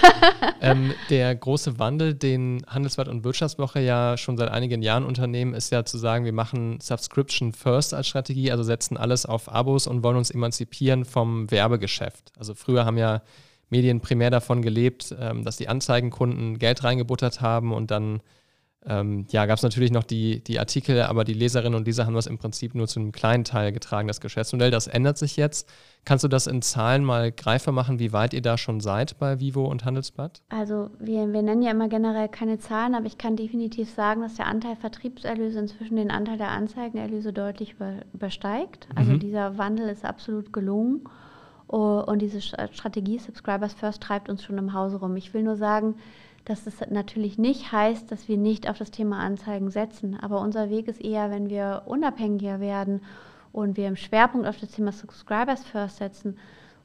[0.60, 5.70] ähm, der große Wandel, den Handelsblatt und Wirtschaftswoche ja schon seit einigen Jahren unternehmen, ist
[5.70, 10.02] ja zu sagen, wir machen Subscription First als Strategie, also setzen alles auf Abos und
[10.02, 12.32] wollen uns emanzipieren vom Werbegeschäft.
[12.38, 13.22] Also früher haben ja
[13.68, 18.20] Medien primär davon gelebt, ähm, dass die Anzeigenkunden Geld reingebuttert haben und dann
[18.86, 22.14] ähm, ja, gab es natürlich noch die, die Artikel, aber die Leserinnen und Leser haben
[22.14, 24.70] das im Prinzip nur zu einem kleinen Teil getragen, das Geschäftsmodell.
[24.70, 25.70] Das ändert sich jetzt.
[26.04, 29.40] Kannst du das in Zahlen mal greifbar machen, wie weit ihr da schon seid bei
[29.40, 30.42] Vivo und Handelsblatt?
[30.50, 34.34] Also wir, wir nennen ja immer generell keine Zahlen, aber ich kann definitiv sagen, dass
[34.34, 38.86] der Anteil Vertriebserlöse inzwischen den Anteil der Anzeigenerlöse deutlich über, übersteigt.
[38.94, 39.20] Also mhm.
[39.20, 41.08] dieser Wandel ist absolut gelungen.
[41.66, 45.16] Und diese Strategie Subscribers First treibt uns schon im Hause rum.
[45.16, 45.96] Ich will nur sagen,
[46.44, 50.18] dass es natürlich nicht heißt, dass wir nicht auf das Thema Anzeigen setzen.
[50.20, 53.02] Aber unser Weg ist eher, wenn wir unabhängiger werden
[53.52, 56.36] und wir im Schwerpunkt auf das Thema Subscribers First setzen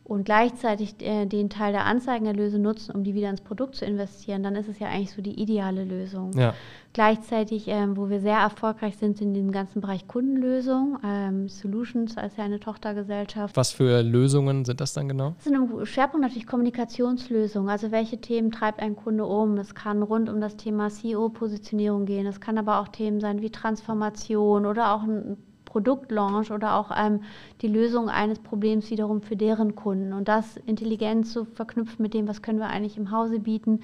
[0.09, 4.41] und gleichzeitig äh, den Teil der Anzeigenerlöse nutzen, um die wieder ins Produkt zu investieren,
[4.41, 6.33] dann ist es ja eigentlich so die ideale Lösung.
[6.33, 6.55] Ja.
[6.93, 12.37] Gleichzeitig, ähm, wo wir sehr erfolgreich sind, in dem ganzen Bereich Kundenlösung, ähm, Solutions als
[12.37, 13.55] ja eine Tochtergesellschaft.
[13.55, 15.35] Was für Lösungen sind das dann genau?
[15.35, 17.69] Das sind im Schwerpunkt natürlich Kommunikationslösungen.
[17.69, 19.57] Also welche Themen treibt ein Kunde um?
[19.57, 22.25] Es kann rund um das Thema CEO-Positionierung gehen.
[22.25, 25.37] Es kann aber auch Themen sein wie Transformation oder auch ein
[25.69, 27.21] Produktlaunch oder auch ähm,
[27.61, 30.13] die Lösung eines Problems wiederum für deren Kunden.
[30.13, 33.81] Und das intelligent zu verknüpfen mit dem, was können wir eigentlich im Hause bieten,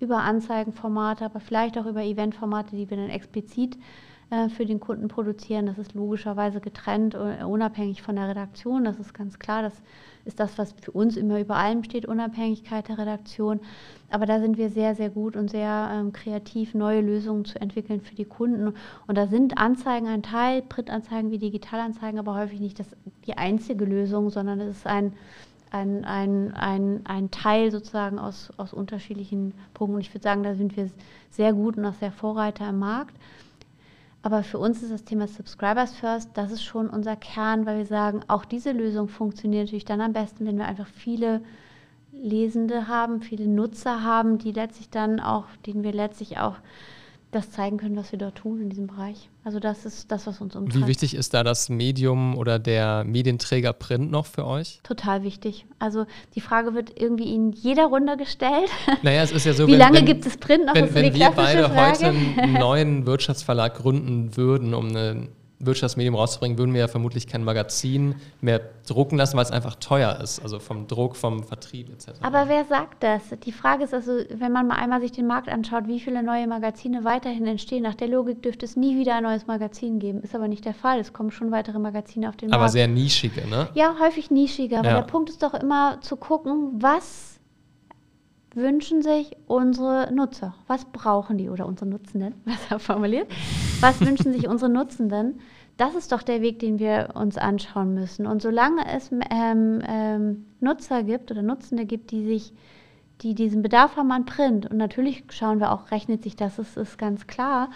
[0.00, 3.78] über Anzeigenformate, aber vielleicht auch über Eventformate, die wir dann explizit
[4.28, 5.66] äh, für den Kunden produzieren.
[5.66, 8.84] Das ist logischerweise getrennt, äh, unabhängig von der Redaktion.
[8.84, 9.62] Das ist ganz klar.
[9.62, 9.80] Das
[10.24, 13.60] ist das, was für uns immer über allem steht, Unabhängigkeit der Redaktion.
[14.10, 18.00] Aber da sind wir sehr, sehr gut und sehr ähm, kreativ, neue Lösungen zu entwickeln
[18.00, 18.74] für die Kunden.
[19.06, 22.88] Und da sind Anzeigen ein Teil, Printanzeigen wie Digitalanzeigen, aber häufig nicht das,
[23.26, 25.12] die einzige Lösung, sondern es ist ein,
[25.70, 30.00] ein, ein, ein, ein Teil sozusagen aus, aus unterschiedlichen Punkten.
[30.00, 30.90] Ich würde sagen, da sind wir
[31.30, 33.14] sehr gut und auch sehr Vorreiter im Markt.
[34.26, 37.86] Aber für uns ist das Thema Subscribers First, das ist schon unser Kern, weil wir
[37.86, 41.42] sagen, auch diese Lösung funktioniert natürlich dann am besten, wenn wir einfach viele
[42.10, 46.56] Lesende haben, viele Nutzer haben, die letztlich dann auch, denen wir letztlich auch
[47.36, 49.28] das zeigen können, was wir dort tun in diesem Bereich.
[49.44, 50.82] Also das ist das, was uns umtreibt.
[50.82, 54.80] Wie wichtig ist da das Medium oder der Medienträger Print noch für euch?
[54.82, 55.66] Total wichtig.
[55.78, 58.70] Also die Frage wird irgendwie in jeder Runde gestellt.
[59.02, 60.74] Naja, es ist ja so, wie wenn, lange wenn, gibt es Print noch?
[60.74, 61.98] Wenn, wenn wir beide Frage.
[61.98, 65.28] heute einen neuen Wirtschaftsverlag gründen würden, um eine
[65.58, 70.18] Wirtschaftsmedium rauszubringen, würden wir ja vermutlich kein Magazin mehr drucken lassen, weil es einfach teuer
[70.20, 70.40] ist.
[70.42, 72.18] Also vom Druck, vom Vertrieb etc.
[72.20, 73.22] Aber wer sagt das?
[73.44, 76.46] Die Frage ist also, wenn man mal einmal sich den Markt anschaut, wie viele neue
[76.46, 77.82] Magazine weiterhin entstehen.
[77.82, 80.20] Nach der Logik dürfte es nie wieder ein neues Magazin geben.
[80.22, 81.00] Ist aber nicht der Fall.
[81.00, 82.62] Es kommen schon weitere Magazine auf den aber Markt.
[82.62, 83.68] Aber sehr nischige, ne?
[83.74, 84.78] Ja, häufig nischige.
[84.78, 85.00] Aber ja.
[85.00, 87.35] der Punkt ist doch immer zu gucken, was
[88.56, 90.54] wünschen sich unsere Nutzer?
[90.66, 93.28] Was brauchen die oder unsere Nutzenden, besser formuliert?
[93.80, 95.40] Was wünschen sich unsere Nutzenden?
[95.76, 98.26] Das ist doch der Weg, den wir uns anschauen müssen.
[98.26, 102.54] Und solange es ähm, ähm, Nutzer gibt oder Nutzende gibt, die sich
[103.22, 104.70] die diesen Bedarf haben an Print.
[104.70, 107.70] Und natürlich schauen wir auch, rechnet sich das, ist, ist ganz klar.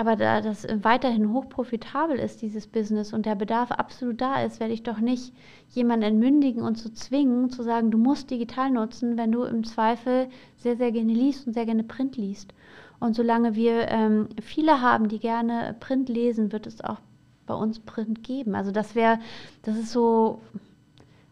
[0.00, 4.72] Aber da das weiterhin hochprofitabel ist, dieses Business, und der Bedarf absolut da ist, werde
[4.72, 5.34] ich doch nicht
[5.68, 10.30] jemanden entmündigen und zu zwingen, zu sagen, du musst digital nutzen, wenn du im Zweifel
[10.56, 12.54] sehr, sehr gerne liest und sehr gerne Print liest.
[12.98, 16.96] Und solange wir ähm, viele haben, die gerne Print lesen, wird es auch
[17.44, 18.54] bei uns Print geben.
[18.54, 19.18] Also das wäre,
[19.64, 20.40] das ist so,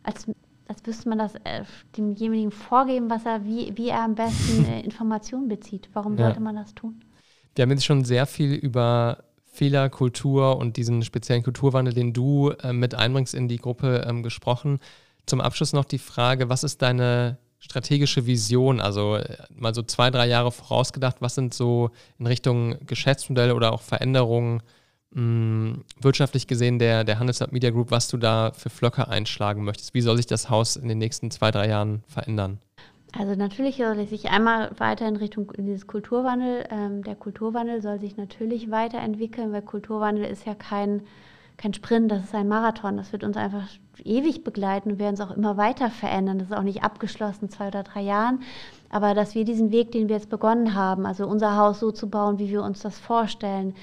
[0.02, 0.26] als,
[0.68, 1.64] als müsste man das äh,
[1.96, 5.88] demjenigen vorgeben, was er, wie, wie er am besten äh, Informationen bezieht.
[5.94, 6.26] Warum ja.
[6.26, 7.00] sollte man das tun?
[7.58, 12.72] Wir haben jetzt schon sehr viel über Fehlerkultur und diesen speziellen Kulturwandel, den du äh,
[12.72, 14.78] mit einbringst in die Gruppe, ähm, gesprochen.
[15.26, 18.80] Zum Abschluss noch die Frage, was ist deine strategische Vision?
[18.80, 21.90] Also äh, mal so zwei, drei Jahre vorausgedacht, was sind so
[22.20, 24.62] in Richtung Geschäftsmodelle oder auch Veränderungen
[25.10, 29.64] mh, mm, wirtschaftlich gesehen der, der Handelsblatt Media Group, was du da für Flöcke einschlagen
[29.64, 29.94] möchtest?
[29.94, 32.60] Wie soll sich das Haus in den nächsten zwei, drei Jahren verändern?
[33.16, 36.64] Also natürlich soll es sich einmal weiter in Richtung dieses Kulturwandel.
[36.70, 41.02] Ähm, der Kulturwandel soll sich natürlich weiterentwickeln, weil Kulturwandel ist ja kein,
[41.56, 42.98] kein Sprint, das ist ein Marathon.
[42.98, 43.66] Das wird uns einfach
[44.04, 46.38] ewig begleiten und werden uns auch immer weiter verändern.
[46.38, 48.40] Das ist auch nicht abgeschlossen, zwei oder drei Jahren.
[48.90, 52.10] Aber dass wir diesen Weg, den wir jetzt begonnen haben, also unser Haus so zu
[52.10, 53.74] bauen, wie wir uns das vorstellen,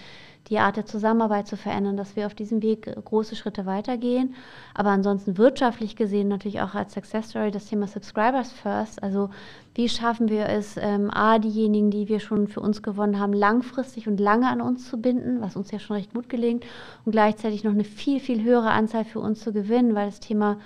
[0.49, 4.35] die Art der Zusammenarbeit zu verändern, dass wir auf diesem Weg große Schritte weitergehen.
[4.73, 9.01] Aber ansonsten wirtschaftlich gesehen natürlich auch als Success Story das Thema Subscribers First.
[9.01, 9.29] Also
[9.73, 14.07] wie schaffen wir es, ähm, A, diejenigen, die wir schon für uns gewonnen haben, langfristig
[14.07, 16.63] und lange an uns zu binden, was uns ja schon recht gut gelingt,
[17.05, 20.57] und gleichzeitig noch eine viel, viel höhere Anzahl für uns zu gewinnen, weil das Thema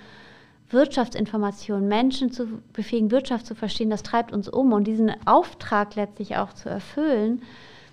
[0.68, 4.72] Wirtschaftsinformation, Menschen zu befähigen, Wirtschaft zu verstehen, das treibt uns um.
[4.72, 7.42] Und diesen Auftrag letztlich auch zu erfüllen,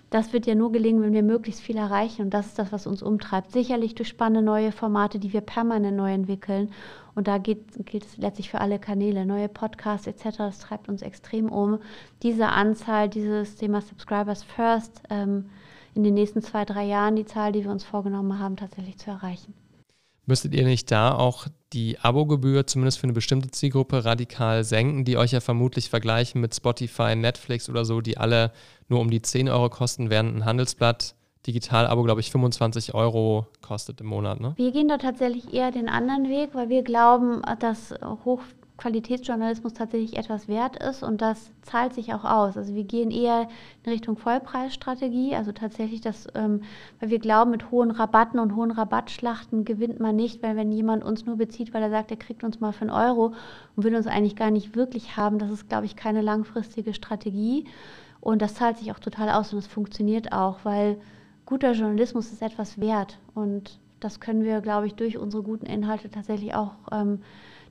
[0.10, 2.22] das wird ja nur gelingen, wenn wir möglichst viel erreichen.
[2.24, 3.52] Und das ist das, was uns umtreibt.
[3.52, 6.72] Sicherlich durch spannende neue Formate, die wir permanent neu entwickeln.
[7.14, 10.38] Und da gilt es letztlich für alle Kanäle, neue Podcasts etc.
[10.38, 11.80] Das treibt uns extrem um.
[12.24, 15.50] Diese Anzahl, dieses Thema Subscribers First ähm,
[15.94, 19.10] in den nächsten zwei, drei Jahren, die Zahl, die wir uns vorgenommen haben, tatsächlich zu
[19.10, 19.54] erreichen.
[20.28, 25.16] Müsstet ihr nicht da auch die Abogebühr zumindest für eine bestimmte Zielgruppe radikal senken, die
[25.16, 28.52] euch ja vermutlich vergleichen mit Spotify, Netflix oder so, die alle
[28.90, 31.16] nur um die 10 Euro kosten, während ein Handelsblatt
[31.48, 34.42] Digital-Abo, glaube ich, 25 Euro kostet im Monat.
[34.42, 34.54] Ne?
[34.58, 37.94] Wir gehen da tatsächlich eher den anderen Weg, weil wir glauben, dass
[38.26, 38.42] hoch
[38.78, 42.58] Qualitätsjournalismus tatsächlich etwas wert ist und das zahlt sich auch aus.
[42.58, 43.48] Also wir gehen eher
[43.84, 46.62] in Richtung Vollpreisstrategie, also tatsächlich das, ähm,
[47.00, 51.04] weil wir glauben, mit hohen Rabatten und hohen Rabattschlachten gewinnt man nicht, weil wenn jemand
[51.04, 53.34] uns nur bezieht, weil er sagt, er kriegt uns mal für einen Euro
[53.76, 57.66] und will uns eigentlich gar nicht wirklich haben, das ist, glaube ich, keine langfristige Strategie
[58.22, 61.00] und das zahlt sich auch total aus und es funktioniert auch, weil
[61.48, 66.10] guter Journalismus ist etwas wert und das können wir, glaube ich, durch unsere guten Inhalte
[66.12, 67.22] tatsächlich auch ähm,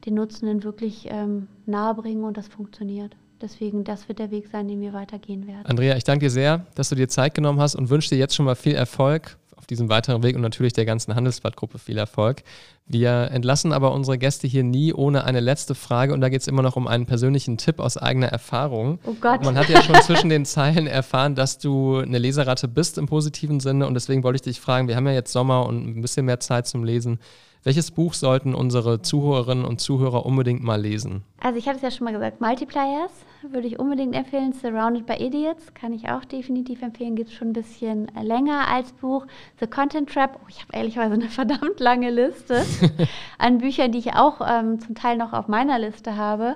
[0.05, 3.16] den Nutzenden wirklich ähm, nahebringen und das funktioniert.
[3.40, 5.66] Deswegen, das wird der Weg sein, den wir weitergehen werden.
[5.66, 8.34] Andrea, ich danke dir sehr, dass du dir Zeit genommen hast und wünsche dir jetzt
[8.34, 12.44] schon mal viel Erfolg auf diesem weiteren Weg und natürlich der ganzen Handelsblattgruppe viel Erfolg.
[12.86, 16.47] Wir entlassen aber unsere Gäste hier nie ohne eine letzte Frage und da geht es
[16.47, 19.01] immer noch um einen persönlichen Tipp aus eigener Erfahrung.
[19.05, 19.44] Oh Gott.
[19.44, 23.59] Man hat ja schon zwischen den Zeilen erfahren, dass du eine Leseratte bist im positiven
[23.59, 26.26] Sinne und deswegen wollte ich dich fragen, wir haben ja jetzt Sommer und ein bisschen
[26.26, 27.18] mehr Zeit zum Lesen.
[27.67, 31.25] Welches Buch sollten unsere Zuhörerinnen und Zuhörer unbedingt mal lesen?
[31.41, 33.11] Also ich hatte es ja schon mal gesagt, Multipliers
[33.43, 34.53] würde ich unbedingt empfehlen.
[34.53, 37.17] Surrounded by Idiots kann ich auch definitiv empfehlen.
[37.17, 39.27] Gibt es schon ein bisschen länger als Buch.
[39.59, 42.64] The Content Trap, oh, ich habe ehrlicherweise eine verdammt lange Liste
[43.39, 46.55] an Büchern, die ich auch ähm, zum Teil noch auf meiner Liste habe.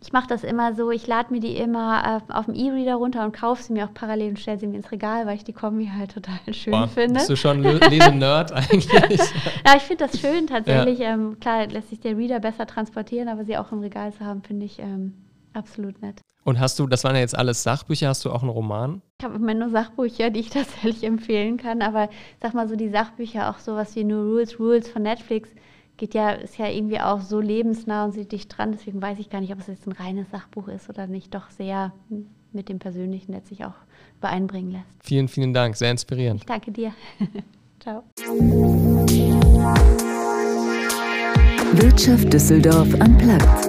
[0.00, 3.24] Ich mache das immer so, ich lade mir die immer äh, auf dem E-Reader runter
[3.24, 5.52] und kaufe sie mir auch parallel und stelle sie mir ins Regal, weil ich die
[5.52, 7.14] Kombi halt total schön Boah, finde.
[7.14, 8.88] Bist du schon Lese-Nerd eigentlich?
[8.92, 11.00] ja, ich finde das schön tatsächlich.
[11.00, 11.14] Ja.
[11.14, 14.42] Ähm, klar lässt sich der Reader besser transportieren, aber sie auch im Regal zu haben,
[14.42, 15.14] finde ich ähm,
[15.52, 16.20] absolut nett.
[16.44, 19.02] Und hast du, das waren ja jetzt alles Sachbücher, hast du auch einen Roman?
[19.18, 22.08] Ich habe immer nur Sachbücher, die ich tatsächlich empfehlen kann, aber
[22.40, 25.50] sag mal so die Sachbücher, auch sowas wie New Rules, Rules von Netflix,
[25.98, 28.72] geht ja, ist ja irgendwie auch so lebensnah und sieht dich dran.
[28.72, 31.50] Deswegen weiß ich gar nicht, ob es jetzt ein reines Sachbuch ist oder nicht, doch
[31.50, 31.92] sehr
[32.52, 33.74] mit dem Persönlichen letztlich auch
[34.18, 34.86] übereinbringen lässt.
[35.00, 36.40] Vielen, vielen Dank, sehr inspirierend.
[36.40, 36.92] Ich danke dir.
[37.80, 38.04] ciao.
[41.72, 43.68] Wirtschaft Düsseldorf am Platz.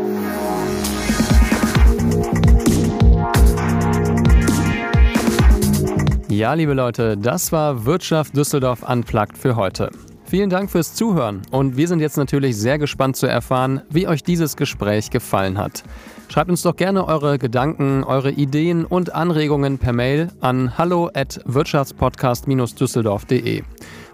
[6.30, 9.90] Ja, liebe Leute, das war Wirtschaft Düsseldorf Unplugged für heute.
[10.30, 14.24] Vielen Dank fürs Zuhören und wir sind jetzt natürlich sehr gespannt zu erfahren, wie euch
[14.24, 15.82] dieses Gespräch gefallen hat.
[16.28, 21.42] Schreibt uns doch gerne eure Gedanken, eure Ideen und Anregungen per Mail an hallo at
[21.46, 23.64] wirtschaftspodcast-düsseldorf.de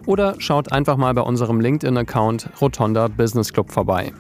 [0.05, 4.13] oder schaut einfach mal bei unserem LinkedIn-Account Rotonda Business Club vorbei.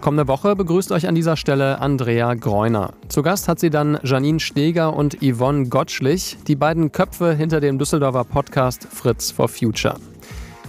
[0.00, 2.94] Kommende Woche begrüßt euch an dieser Stelle Andrea Greuner.
[3.06, 7.78] Zu Gast hat sie dann Janine Steger und Yvonne Gottschlich, die beiden Köpfe hinter dem
[7.78, 9.94] Düsseldorfer Podcast Fritz for Future.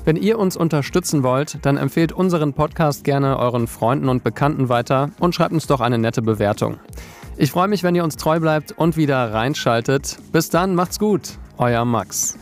[0.06, 5.12] Wenn ihr uns unterstützen wollt, dann empfehlt unseren Podcast gerne euren Freunden und Bekannten weiter
[5.20, 6.78] und schreibt uns doch eine nette Bewertung.
[7.38, 10.18] Ich freue mich, wenn ihr uns treu bleibt und wieder reinschaltet.
[10.32, 12.38] Bis dann, macht's gut, euer Max.